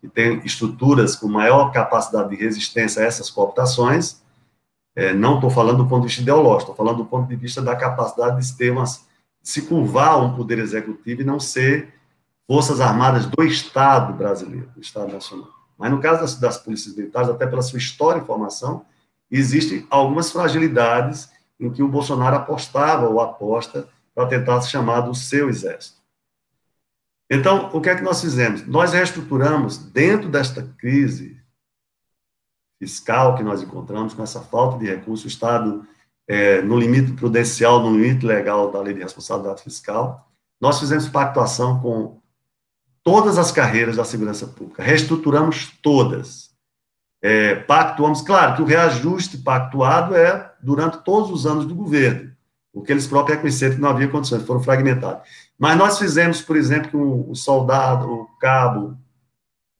[0.00, 4.19] que tem estruturas com maior capacidade de resistência a essas cooptações,
[5.00, 7.62] é, não estou falando do ponto de vista ideológico, estou falando do ponto de vista
[7.62, 9.06] da capacidade de ter umas,
[9.42, 11.94] se curvar um poder executivo e não ser
[12.46, 15.48] forças armadas do Estado brasileiro, do Estado nacional.
[15.78, 18.84] Mas no caso das, das polícias militares, até pela sua história e formação,
[19.30, 25.14] existem algumas fragilidades em que o Bolsonaro apostava ou aposta para tentar se chamar do
[25.14, 25.98] seu exército.
[27.30, 28.66] Então, o que é que nós fizemos?
[28.66, 31.39] Nós reestruturamos, dentro desta crise
[32.80, 35.86] fiscal que nós encontramos, com essa falta de recursos, o Estado,
[36.26, 40.26] é, no limite prudencial, no limite legal da lei de responsabilidade fiscal,
[40.58, 42.20] nós fizemos pactuação com
[43.04, 46.50] todas as carreiras da segurança pública, reestruturamos todas.
[47.22, 52.32] É, pactuamos, claro que o reajuste pactuado é durante todos os anos do governo,
[52.72, 55.28] porque eles próprios reconheceram que não havia condições, foram fragmentados.
[55.58, 58.96] Mas nós fizemos, por exemplo, com o soldado, o cabo,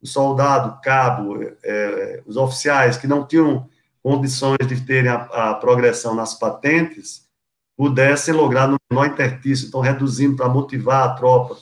[0.02, 3.68] o soldado, cabo, é, os oficiais que não tinham
[4.02, 7.28] condições de terem a, a progressão nas patentes,
[7.76, 11.56] pudessem lograr no menor interstício, então reduzindo para motivar a tropa.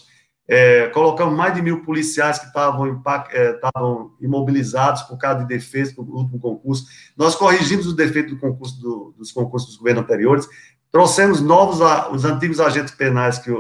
[0.51, 2.87] É, colocamos mais de mil policiais que estavam,
[3.31, 3.61] é,
[4.21, 6.87] imobilizados por causa de defeitos do último concurso.
[7.17, 10.49] Nós corrigimos os defeitos do concurso do, dos concursos dos governos anteriores,
[10.91, 11.81] trouxemos novos,
[12.11, 13.51] os antigos agentes penais, que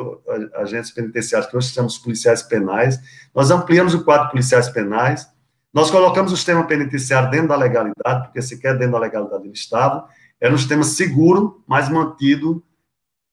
[0.54, 2.98] agentes penitenciários, que nós chamamos policiais penais,
[3.34, 5.28] nós ampliamos o quadro de policiais penais,
[5.72, 10.06] nós colocamos o sistema penitenciário dentro da legalidade, porque sequer dentro da legalidade ele estava,
[10.40, 12.62] era um sistema seguro, mas mantido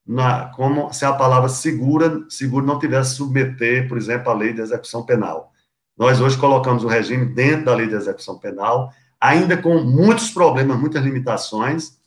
[0.05, 4.61] na, como se a palavra segura, seguro não tivesse submeter, por exemplo, a lei de
[4.61, 5.51] execução penal.
[5.97, 10.77] Nós hoje colocamos o regime dentro da lei de execução penal, ainda com muitos problemas,
[10.77, 11.97] muitas limitações,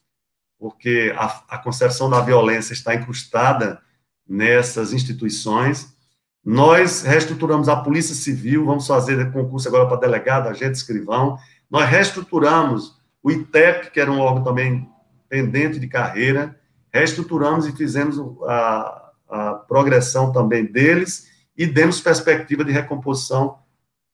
[0.59, 3.81] porque a, a concepção da violência está incrustada
[4.29, 5.97] nessas instituições.
[6.45, 11.39] Nós reestruturamos a Polícia Civil, vamos fazer concurso agora para delegado, agente escrivão.
[11.71, 14.89] Nós reestruturamos o ITEP, que era um órgão também
[15.29, 16.59] pendente de carreira,
[16.93, 23.59] reestruturamos e fizemos a, a progressão também deles e demos perspectiva de recomposição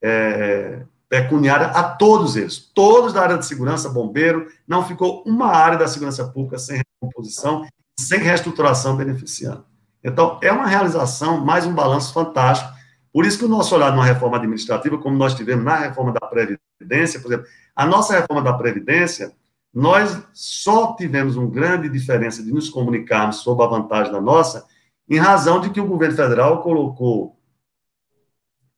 [0.02, 5.78] é, pecuniária a todos eles, todos da área de segurança, bombeiro, não ficou uma área
[5.78, 7.66] da segurança pública sem recomposição,
[7.98, 9.64] sem reestruturação beneficiando.
[10.02, 12.70] Então, é uma realização, mais um balanço fantástico.
[13.12, 16.26] Por isso que o nosso olhar numa reforma administrativa, como nós tivemos na reforma da
[16.26, 19.32] Previdência, por exemplo, a nossa reforma da Previdência,
[19.72, 24.66] nós só tivemos uma grande diferença de nos comunicarmos sobre a vantagem da nossa,
[25.08, 27.33] em razão de que o governo federal colocou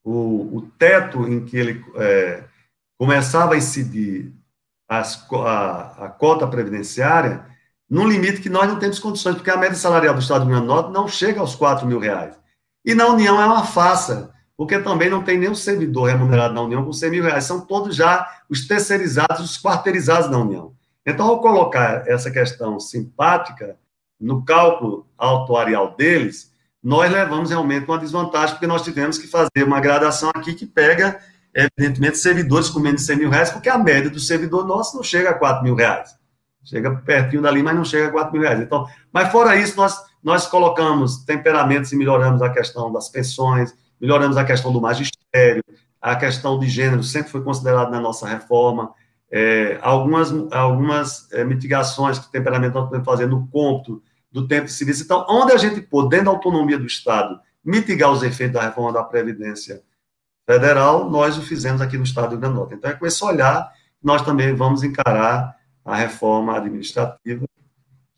[0.07, 2.45] o, o teto em que ele é,
[2.97, 4.33] começava a incidir
[4.89, 7.45] as, a, a, cota previdenciária
[7.91, 10.55] num limite que nós não temos condições, porque a média salarial do Estado do Rio
[10.55, 12.39] Grande do Norte não chega aos 4 mil reais.
[12.85, 16.85] E na União é uma farsa, porque também não tem nenhum servidor remunerado na União
[16.85, 20.73] com 100 mil reais, são todos já os terceirizados, os quarteirizados na União.
[21.05, 23.77] Então, ao colocar essa questão simpática
[24.21, 26.53] no cálculo autuarial deles,
[26.87, 31.18] nós levamos realmente uma desvantagem, porque nós tivemos que fazer uma gradação aqui que pega,
[31.53, 35.03] evidentemente, servidores com menos de 100 mil reais, porque a média do servidor nosso não
[35.03, 36.14] chega a 4 mil reais.
[36.64, 38.61] Chega pertinho dali, mas não chega a 4 mil reais.
[38.61, 44.37] Então, mas fora isso, nós, nós colocamos temperamentos e melhoramos a questão das pensões, melhoramos
[44.37, 45.64] a questão do magistério,
[46.01, 48.93] a questão de gênero sempre foi considerado na nossa reforma,
[49.28, 54.01] é, algumas, algumas é, mitigações que o temperamento nós podemos fazer no cômputo
[54.37, 55.03] do tempo de serviço.
[55.03, 58.93] Então, onde a gente pôde, dentro da autonomia do Estado, mitigar os efeitos da reforma
[58.93, 59.82] da Previdência
[60.45, 62.74] Federal, nós o fizemos aqui no Estado do Rio Grande do Norte.
[62.74, 67.47] Então, é com esse olhar que nós também vamos encarar a reforma administrativa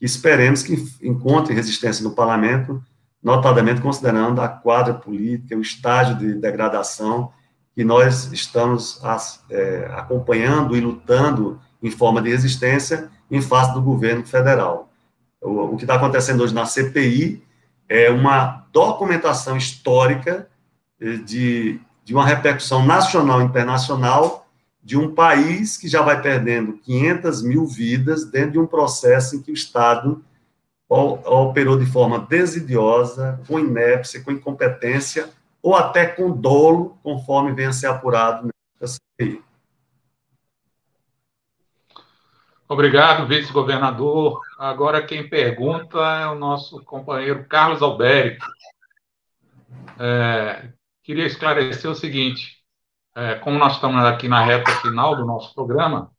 [0.00, 2.82] e esperemos que encontre resistência no parlamento,
[3.22, 7.32] notadamente considerando a quadra política, o estágio de degradação
[7.76, 9.00] que nós estamos
[9.50, 14.87] é, acompanhando e lutando em forma de resistência em face do governo federal.
[15.40, 17.42] O, o que está acontecendo hoje na CPI
[17.88, 20.48] é uma documentação histórica
[21.00, 24.46] eh, de, de uma repercussão nacional e internacional
[24.82, 29.42] de um país que já vai perdendo 500 mil vidas dentro de um processo em
[29.42, 30.24] que o Estado
[30.88, 35.28] operou de forma desidiosa, com inépcia, com incompetência,
[35.62, 38.48] ou até com dolo, conforme venha a ser apurado
[38.80, 39.42] nessa CPI.
[42.68, 44.42] Obrigado, vice-governador.
[44.58, 48.44] Agora quem pergunta é o nosso companheiro Carlos Albérico.
[49.98, 50.68] É,
[51.02, 52.58] queria esclarecer o seguinte:
[53.16, 56.12] é, como nós estamos aqui na reta final do nosso programa,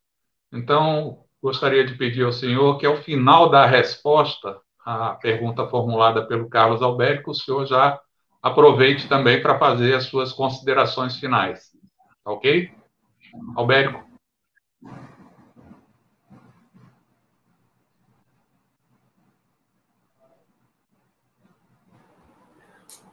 [0.52, 6.48] então gostaria de pedir ao senhor que, ao final da resposta à pergunta formulada pelo
[6.48, 8.00] Carlos Albérico, o senhor já
[8.42, 11.70] aproveite também para fazer as suas considerações finais.
[12.24, 12.72] Ok?
[13.54, 14.09] Albérico.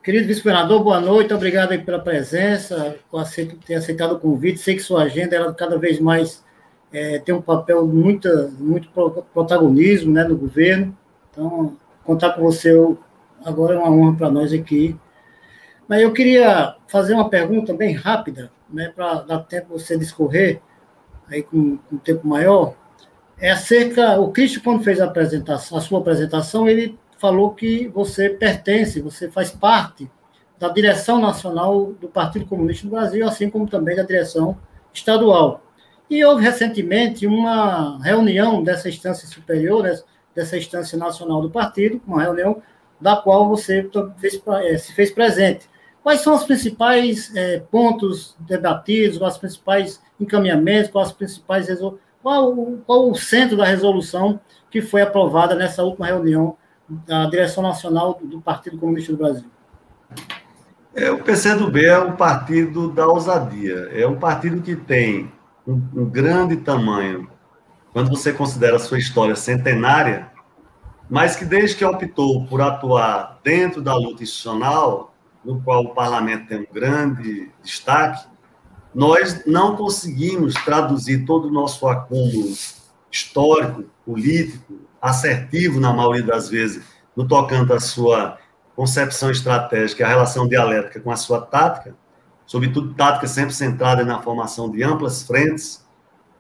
[0.08, 3.26] Querido vice-governador, boa noite, obrigado pela presença, por
[3.66, 4.58] ter aceitado o convite.
[4.58, 6.46] Sei que sua agenda ela cada vez mais
[6.94, 8.88] é, tem um papel muito, muito
[9.34, 10.98] protagonismo né, no governo.
[11.30, 11.76] Então,
[12.06, 12.72] contar com você
[13.44, 14.96] agora é uma honra para nós aqui.
[15.90, 20.62] Mas eu queria fazer uma pergunta bem rápida, né, para dar tempo você discorrer
[21.30, 22.76] aí com, com um tempo maior.
[23.38, 28.30] É acerca, o Cristo, quando fez a, apresentação, a sua apresentação, ele falou que você
[28.30, 30.10] pertence, você faz parte
[30.60, 34.58] da direção nacional do Partido Comunista do Brasil, assim como também da direção
[34.94, 35.62] estadual.
[36.10, 39.84] E houve recentemente uma reunião dessa instância superior,
[40.34, 42.62] dessa instância nacional do partido, uma reunião
[43.00, 43.88] da qual você
[44.64, 45.70] eh, se fez presente.
[46.02, 51.68] Quais são os principais é, pontos debatidos, quais os principais encaminhamentos, quais as principais
[52.24, 54.40] qual, qual o centro da resolução
[54.72, 56.58] que foi aprovada nessa última reunião
[56.90, 59.46] da direção nacional do Partido Comunista do Brasil?
[60.96, 65.32] É, o PCdoB é um partido da ousadia, é um partido que tem
[65.68, 67.30] um, um grande tamanho.
[67.94, 70.32] Quando você considera a sua história centenária,
[71.10, 76.48] mas que desde que optou por atuar dentro da luta institucional, no qual o parlamento
[76.48, 78.28] tem um grande destaque,
[78.94, 82.54] nós não conseguimos traduzir todo o nosso acúmulo
[83.12, 86.84] histórico, político, assertivo, na maioria das vezes,
[87.16, 88.38] no tocante à sua
[88.76, 91.96] concepção estratégica, a relação dialética com a sua tática,
[92.46, 95.86] sobretudo tática sempre centrada na formação de amplas frentes,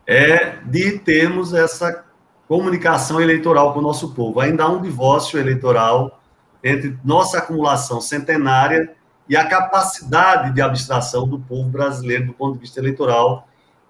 [0.05, 2.05] é de termos essa
[2.47, 4.39] comunicação eleitoral com o nosso povo.
[4.39, 6.21] Ainda há um divórcio eleitoral
[6.63, 8.95] entre nossa acumulação centenária
[9.27, 13.47] e a capacidade de abstração do povo brasileiro do ponto de vista eleitoral,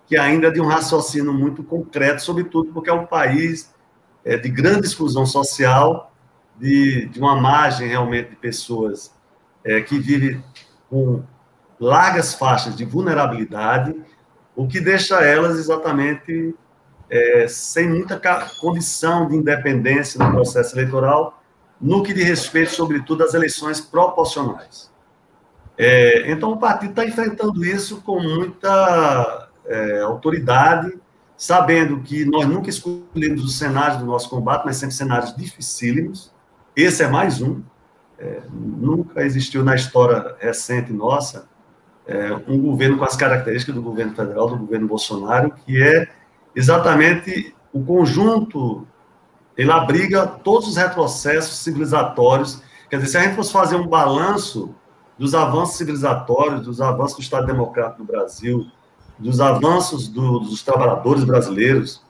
[0.08, 3.72] que ainda é de um raciocínio muito concreto, sobretudo porque é um país
[4.28, 6.12] é, de grande exclusão social,
[6.60, 9.14] de, de uma margem realmente de pessoas
[9.64, 10.44] é, que vivem
[10.90, 11.24] com
[11.80, 13.96] largas faixas de vulnerabilidade,
[14.56, 16.54] o que deixa elas exatamente
[17.10, 18.20] é, sem muita
[18.60, 21.42] condição de independência no processo eleitoral,
[21.80, 24.92] no que diz respeito, sobretudo, às eleições proporcionais.
[25.78, 30.98] É, então, o partido está enfrentando isso com muita é, autoridade,
[31.38, 36.34] sabendo que nós nunca escolhemos os cenários do nosso combate, mas sempre cenários dificílimos.
[36.76, 37.62] Esse é mais um.
[38.18, 41.48] É, nunca existiu na história recente nossa
[42.08, 46.08] é, um governo com as características do governo federal, do governo Bolsonaro, que é
[46.56, 48.88] exatamente o conjunto,
[49.56, 52.64] ele abriga todos os retrocessos civilizatórios.
[52.90, 54.74] Quer dizer, se a gente fosse fazer um balanço
[55.20, 58.66] dos avanços civilizatórios, dos avanços do Estado Democrático no Brasil,
[59.18, 62.02] dos avanços do, dos trabalhadores brasileiros,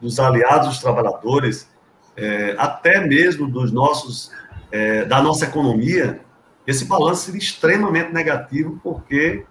[0.00, 1.68] dos aliados dos trabalhadores,
[2.16, 4.30] é, até mesmo dos nossos,
[4.70, 6.20] é, da nossa economia,
[6.66, 9.44] esse balanço seria extremamente negativo, porque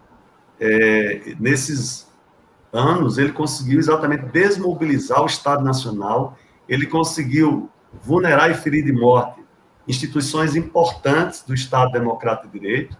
[0.59, 2.07] é, nesses
[2.71, 7.69] anos ele conseguiu exatamente desmobilizar o Estado Nacional, ele conseguiu
[8.01, 9.43] vulnerar e ferir de morte
[9.87, 12.97] instituições importantes do Estado Democrático de Direito.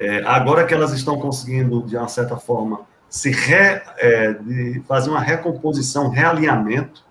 [0.00, 5.10] É, agora que elas estão conseguindo, de uma certa forma, se re, é, de fazer
[5.10, 7.04] uma recomposição, realinhamento,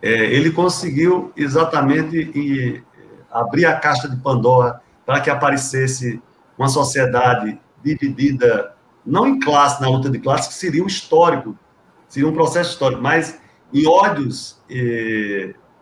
[0.00, 2.82] é, ele conseguiu exatamente e,
[3.30, 6.20] abrir a caixa de Pandora para que aparecesse
[6.58, 8.74] uma sociedade dividida,
[9.06, 11.56] não em classe, na luta de classe, que seria um histórico,
[12.08, 13.40] seria um processo histórico, mas
[13.72, 14.60] em ódios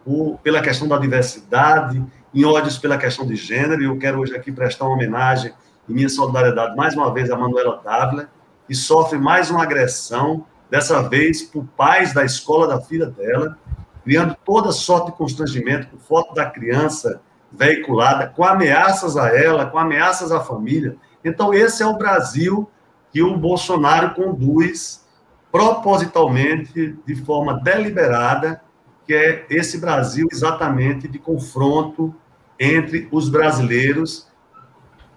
[0.05, 2.03] por, pela questão da diversidade,
[2.33, 5.53] em ódios pela questão de gênero, e eu quero hoje aqui prestar uma homenagem
[5.89, 8.29] e minha solidariedade mais uma vez a Manuela Dávila,
[8.71, 13.59] que sofre mais uma agressão, dessa vez por pais da escola da filha dela,
[14.05, 17.21] criando toda sorte de constrangimento com foto da criança
[17.51, 20.97] veiculada, com ameaças a ela, com ameaças à família.
[21.25, 22.71] Então, esse é o Brasil
[23.11, 25.05] que o Bolsonaro conduz
[25.51, 28.63] propositalmente, de forma deliberada,
[29.05, 32.15] que é esse Brasil exatamente de confronto
[32.57, 34.30] entre os brasileiros,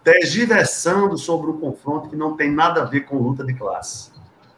[0.04, 4.12] tergiversando sobre o confronto que não tem nada a ver com luta de classe,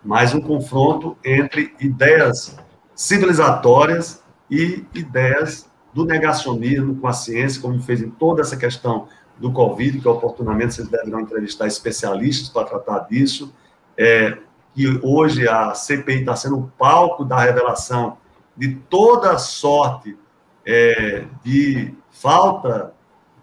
[0.04, 2.58] mas um confronto entre ideias
[2.96, 9.08] civilizatórias e ideias do negacionismo com a ciência, como fez em toda essa questão
[9.38, 13.54] do Covid, que oportunamente vocês deverão entrevistar especialistas para tratar disso,
[13.98, 14.38] é,
[14.74, 18.18] que hoje a CPI está sendo o palco da revelação
[18.56, 20.18] de toda sorte
[20.66, 22.95] é, de falta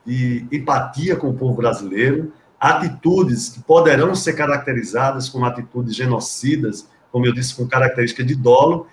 [0.05, 7.27] de empatia com o povo brasileiro, atitudes que poderão ser caracterizadas como atitudes genocidas, como
[7.27, 8.87] eu disse, com característica de dolo,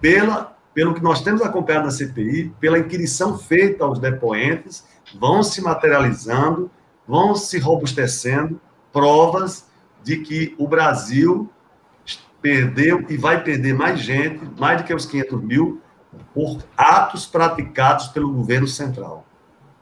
[0.00, 4.84] pela pelo que nós temos acompanhado na CPI, pela inquirição feita aos depoentes,
[5.18, 6.70] vão se materializando,
[7.08, 8.60] vão se robustecendo
[8.92, 9.66] provas
[10.02, 11.50] de que o Brasil
[12.42, 15.80] perdeu e vai perder mais gente, mais do que os 500 mil,
[16.34, 19.25] por atos praticados pelo governo central.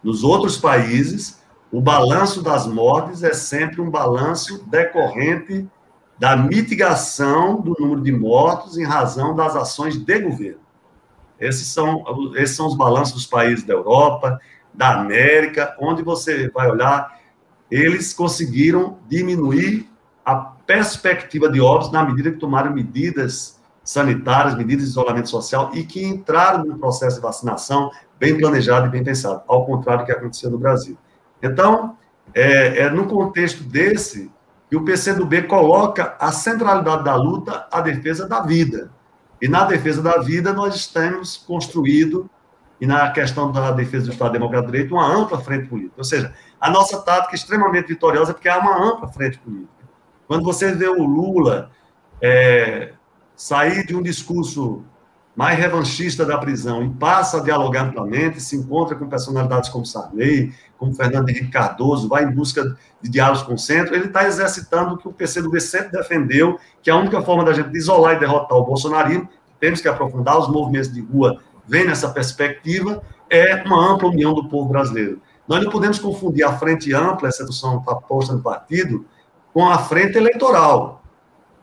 [0.05, 5.67] Nos outros países, o balanço das mortes é sempre um balanço decorrente
[6.19, 10.61] da mitigação do número de mortos em razão das ações de governo.
[11.41, 12.05] Esses são,
[12.37, 14.39] esses são os balanços dos países da Europa,
[14.73, 17.19] da América, onde você vai olhar,
[17.71, 19.91] eles conseguiram diminuir
[20.25, 23.54] a perspectiva de óbitos na medida que tomaram medidas
[23.85, 28.91] sanitárias, medidas de isolamento social e que entraram no processo de vacinação bem planejado e
[28.91, 30.97] bem pensado, ao contrário do que aconteceu no Brasil.
[31.43, 31.97] Então,
[32.33, 34.33] é, é no contexto desse
[34.71, 38.91] que o PCdoB coloca a centralidade da luta à defesa da vida.
[39.41, 42.31] E na defesa da vida, nós temos construído,
[42.81, 45.95] e na questão da defesa do Estado Democrático de Direito, uma ampla frente política.
[45.99, 49.71] Ou seja, a nossa tática é extremamente vitoriosa porque há uma ampla frente política.
[50.27, 51.71] Quando você vê o Lula
[52.21, 52.95] é,
[53.37, 54.85] sair de um discurso
[55.37, 60.53] mais revanchista da prisão e passa a dialogar amplamente, se encontra com personalidades como Sarney,
[60.79, 62.63] como Fernando Henrique Cardoso, vai em busca
[63.03, 66.89] de diálogos com o centro, ele está exercitando o que o PCdoB sempre defendeu, que
[66.89, 69.29] é a única forma da gente isolar e derrotar o bolsonarismo,
[69.59, 74.49] temos que aprofundar os movimentos de rua, vem nessa perspectiva, é uma ampla união do
[74.49, 75.21] povo brasileiro.
[75.49, 79.05] Nós não podemos confundir a frente ampla, essa discussão está posta no partido,
[79.53, 81.04] com a frente eleitoral.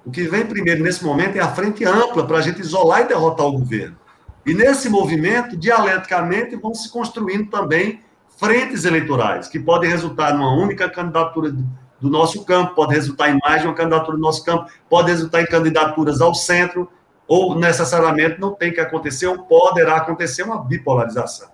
[0.05, 3.07] O que vem primeiro nesse momento é a frente ampla para a gente isolar e
[3.07, 3.95] derrotar o governo.
[4.45, 8.01] E nesse movimento, dialeticamente, vão se construindo também
[8.37, 11.51] frentes eleitorais, que podem resultar numa única candidatura
[11.99, 15.43] do nosso campo, pode resultar em mais de uma candidatura do nosso campo, pode resultar
[15.43, 16.89] em candidaturas ao centro,
[17.27, 21.49] ou necessariamente não tem que acontecer, ou poderá acontecer uma bipolarização.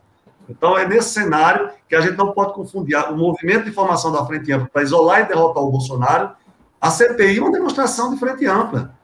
[0.49, 4.25] Então, é nesse cenário que a gente não pode confundir o movimento de formação da
[4.25, 6.31] Frente Ampla para isolar e derrotar o Bolsonaro
[6.87, 8.95] a CPI é uma demonstração de frente ampla.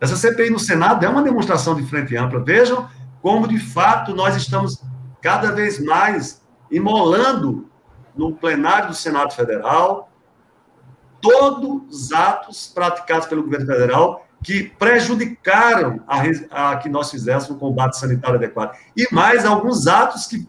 [0.00, 2.38] Essa CPI no Senado é uma demonstração de frente ampla.
[2.38, 2.88] Vejam
[3.20, 4.80] como, de fato, nós estamos
[5.20, 6.40] cada vez mais
[6.70, 7.68] imolando
[8.16, 10.08] no plenário do Senado Federal
[11.20, 17.58] todos os atos praticados pelo governo federal que prejudicaram a, a que nós fizéssemos o
[17.58, 18.76] combate sanitário adequado.
[18.96, 20.48] E mais alguns atos que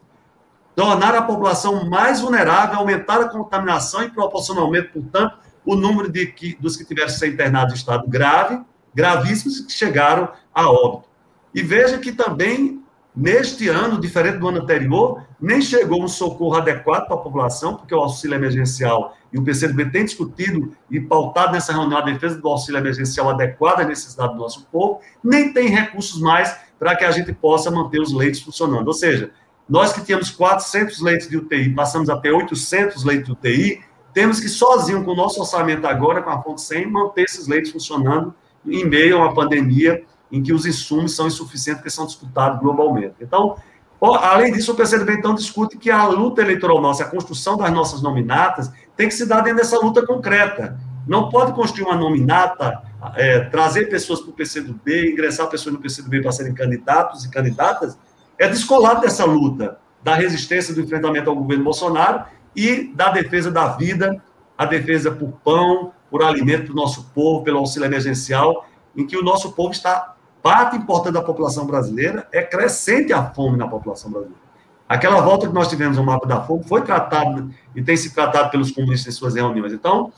[0.76, 6.58] tornaram a população mais vulnerável, aumentaram a contaminação e, proporcionalmente, portanto, o número de que,
[6.62, 8.62] dos que tiveram que ser internados em estado grave,
[8.96, 11.10] gravíssimos, que chegaram a óbito.
[11.54, 12.82] E veja que também,
[13.14, 17.94] neste ano, diferente do ano anterior, nem chegou um socorro adequado para a população, porque
[17.94, 22.48] o auxílio emergencial e o PCdoB tem discutido e pautado nessa reunião a defesa do
[22.48, 27.12] auxílio emergencial adequado à necessidade do nosso povo, nem tem recursos mais para que a
[27.12, 28.88] gente possa manter os leitos funcionando.
[28.88, 29.32] Ou seja,
[29.68, 33.87] nós que tínhamos 400 leitos de UTI, passamos a ter 800 leitos de UTI,
[34.18, 37.72] temos que, sozinho, com o nosso orçamento agora, com a fonte 100, manter esses leitos
[37.72, 38.34] funcionando
[38.66, 43.14] em meio a uma pandemia em que os insumos são insuficientes porque são disputados globalmente.
[43.22, 43.58] Então,
[44.02, 48.02] além disso, o PCdoB então discute que a luta eleitoral nossa, a construção das nossas
[48.02, 50.80] nominatas, tem que se dar dentro dessa luta concreta.
[51.06, 52.82] Não pode construir uma nominata,
[53.16, 57.96] é, trazer pessoas para o PCdoB, ingressar pessoas no PCdoB para serem candidatos e candidatas,
[58.36, 62.26] é descolado dessa luta, da resistência do enfrentamento ao governo Bolsonaro
[62.58, 64.20] e da defesa da vida,
[64.58, 68.66] a defesa por pão, por alimento do nosso povo, pelo auxílio emergencial,
[68.96, 73.58] em que o nosso povo está, parte importante da população brasileira, é crescente a fome
[73.58, 74.42] na população brasileira.
[74.90, 78.50] Aquela volta que nós tivemos no mapa da fome foi tratado e tem se tratado
[78.50, 79.74] pelos comunistas em suas reuniões.
[79.74, 80.12] Então,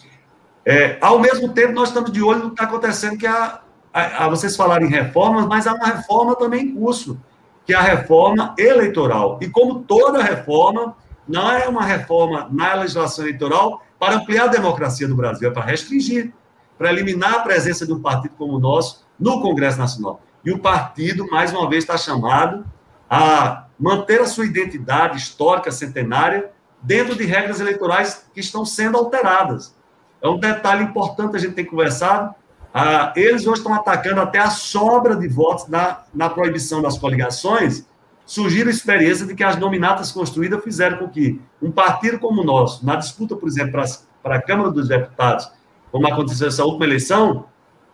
[0.66, 3.60] é, ao mesmo tempo, nós estamos de olho no que está acontecendo, que a,
[3.92, 7.20] a, a, vocês falaram em reformas, mas há uma reforma também em curso,
[7.66, 9.40] que é a reforma eleitoral.
[9.42, 10.96] E como toda reforma,
[11.30, 15.64] não é uma reforma na legislação eleitoral para ampliar a democracia do Brasil, é para
[15.64, 16.34] restringir,
[16.76, 20.22] para eliminar a presença de um partido como o nosso no Congresso Nacional.
[20.44, 22.66] E o partido, mais uma vez, está chamado
[23.08, 26.52] a manter a sua identidade histórica centenária
[26.82, 29.76] dentro de regras eleitorais que estão sendo alteradas.
[30.22, 32.34] É um detalhe importante a gente ter conversado.
[32.74, 37.86] Ah, eles hoje estão atacando até a sobra de votos na, na proibição das coligações,
[38.30, 42.46] surgiram a experiência de que as nominatas construídas fizeram com que um partido como o
[42.46, 43.82] nosso, na disputa, por exemplo,
[44.22, 45.52] para a Câmara dos Deputados,
[45.92, 47.46] como aconteceu nessa última eleição,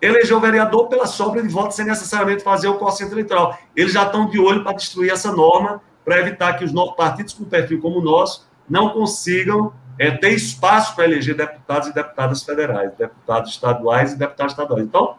[0.02, 3.58] elegeu o vereador pela sobra de votos sem necessariamente fazer o quociente eleitoral.
[3.74, 7.46] Eles já estão de olho para destruir essa norma, para evitar que os partidos com
[7.46, 12.92] perfil como o nosso não consigam é, ter espaço para eleger deputados e deputadas federais,
[12.98, 14.84] deputados estaduais e deputados estaduais.
[14.84, 15.16] Então,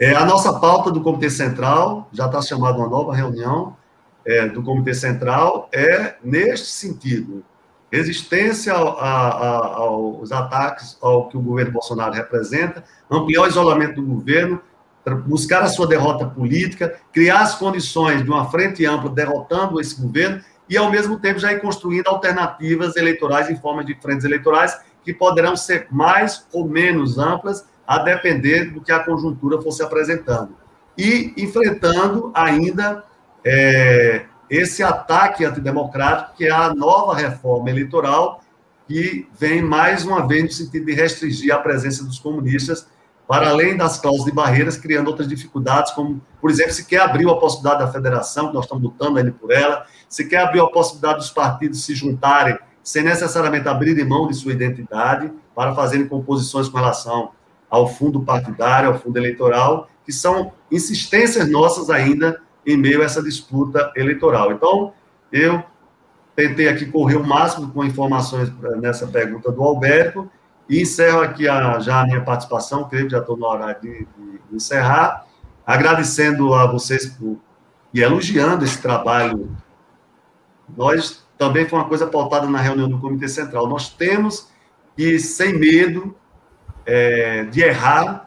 [0.00, 3.76] é, a nossa pauta do Comitê Central, já está chamada uma nova reunião
[4.24, 7.44] é, do Comitê Central, é neste sentido:
[7.90, 14.06] resistência a, a, aos ataques ao que o governo Bolsonaro representa, ampliar o isolamento do
[14.06, 14.60] governo,
[15.26, 20.42] buscar a sua derrota política, criar as condições de uma frente ampla derrotando esse governo
[20.68, 25.14] e, ao mesmo tempo, já ir construindo alternativas eleitorais em forma de frentes eleitorais que
[25.14, 30.50] poderão ser mais ou menos amplas a depender do que a conjuntura fosse apresentando.
[30.96, 33.02] E enfrentando ainda
[33.42, 38.42] é, esse ataque antidemocrático, que é a nova reforma eleitoral,
[38.86, 42.86] que vem mais uma vez no sentido de restringir a presença dos comunistas,
[43.26, 47.26] para além das cláusulas de barreiras, criando outras dificuldades, como, por exemplo, se quer abrir
[47.26, 50.66] a possibilidade da federação, que nós estamos lutando ali por ela, se quer abrir a
[50.66, 56.68] possibilidade dos partidos se juntarem, sem necessariamente abrirem mão de sua identidade, para fazerem composições
[56.68, 57.37] com relação
[57.70, 63.22] ao fundo partidário, ao fundo eleitoral, que são insistências nossas ainda em meio a essa
[63.22, 64.52] disputa eleitoral.
[64.52, 64.92] Então,
[65.32, 65.62] eu
[66.34, 68.50] tentei aqui correr o máximo com informações
[68.80, 70.30] nessa pergunta do Alberto
[70.68, 74.06] e encerro aqui a, já a minha participação, creio que já estou na hora de,
[74.06, 75.26] de encerrar,
[75.66, 77.38] agradecendo a vocês por,
[77.92, 79.50] e elogiando esse trabalho.
[80.76, 83.66] Nós também foi uma coisa pautada na reunião do Comitê Central.
[83.66, 84.48] Nós temos
[84.96, 86.14] que, sem medo
[86.88, 88.24] é, de errar,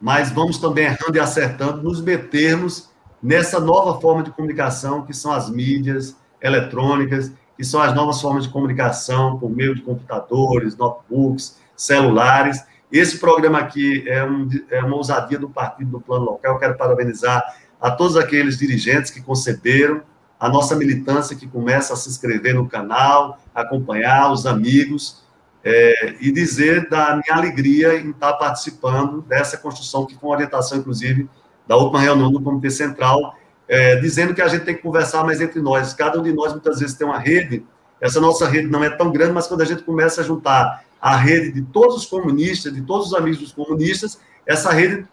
[0.00, 2.90] mas vamos também errando e acertando, nos metermos
[3.22, 8.44] nessa nova forma de comunicação que são as mídias eletrônicas, que são as novas formas
[8.44, 12.64] de comunicação por meio de computadores, notebooks, celulares.
[12.90, 16.54] Esse programa aqui é, um, é uma ousadia do Partido do Plano Local.
[16.54, 17.42] Eu quero parabenizar
[17.80, 20.02] a todos aqueles dirigentes que conceberam,
[20.38, 25.23] a nossa militância que começa a se inscrever no canal, acompanhar os amigos
[25.64, 31.28] é, e dizer da minha alegria em estar participando dessa construção, que uma orientação, inclusive,
[31.66, 33.34] da última reunião do Comitê Central,
[33.66, 35.94] é, dizendo que a gente tem que conversar mais entre nós.
[35.94, 37.64] Cada um de nós, muitas vezes, tem uma rede,
[37.98, 41.16] essa nossa rede não é tão grande, mas quando a gente começa a juntar a
[41.16, 45.06] rede de todos os comunistas, de todos os amigos dos comunistas, essa rede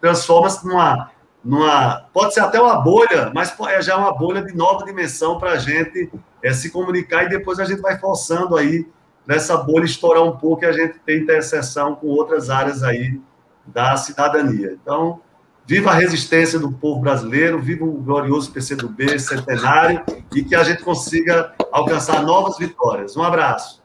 [0.00, 1.10] transforma-se numa,
[1.44, 2.06] numa.
[2.14, 5.58] Pode ser até uma bolha, mas é já uma bolha de nova dimensão para a
[5.58, 6.10] gente
[6.42, 8.86] é, se comunicar e depois a gente vai forçando aí
[9.28, 13.20] nessa bolha estourar um pouco e a gente tem interseção com outras áreas aí
[13.66, 14.72] da cidadania.
[14.72, 15.20] Então,
[15.66, 20.02] viva a resistência do povo brasileiro, viva o glorioso PCdoB centenário
[20.34, 23.18] e que a gente consiga alcançar novas vitórias.
[23.18, 23.82] Um abraço.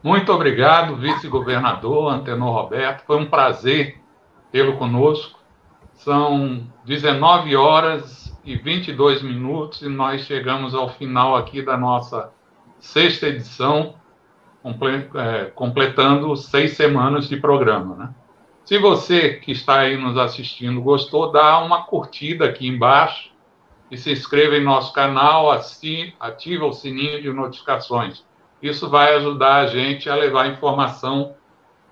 [0.00, 3.04] Muito obrigado, vice-governador Antenor Roberto.
[3.04, 3.98] Foi um prazer
[4.52, 5.40] tê-lo conosco.
[5.94, 12.30] São 19 horas e 22 minutos e nós chegamos ao final aqui da nossa
[12.84, 13.94] sexta edição,
[15.14, 17.96] é, completando seis semanas de programa.
[17.96, 18.14] Né?
[18.64, 23.30] Se você que está aí nos assistindo gostou, dá uma curtida aqui embaixo
[23.90, 28.24] e se inscreva em nosso canal, ativa o sininho de notificações.
[28.62, 31.34] Isso vai ajudar a gente a levar informação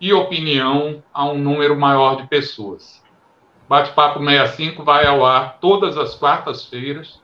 [0.00, 3.02] e opinião a um número maior de pessoas.
[3.68, 7.20] Bate-Papo 65 vai ao ar todas as quartas-feiras,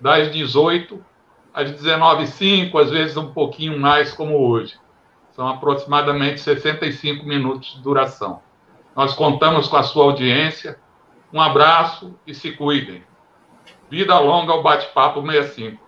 [0.00, 1.11] das 18
[1.54, 4.74] às 19h05, às vezes um pouquinho mais, como hoje.
[5.32, 8.40] São aproximadamente 65 minutos de duração.
[8.94, 10.78] Nós contamos com a sua audiência.
[11.32, 13.02] Um abraço e se cuidem.
[13.90, 15.82] Vida longa ao Bate-Papo 65.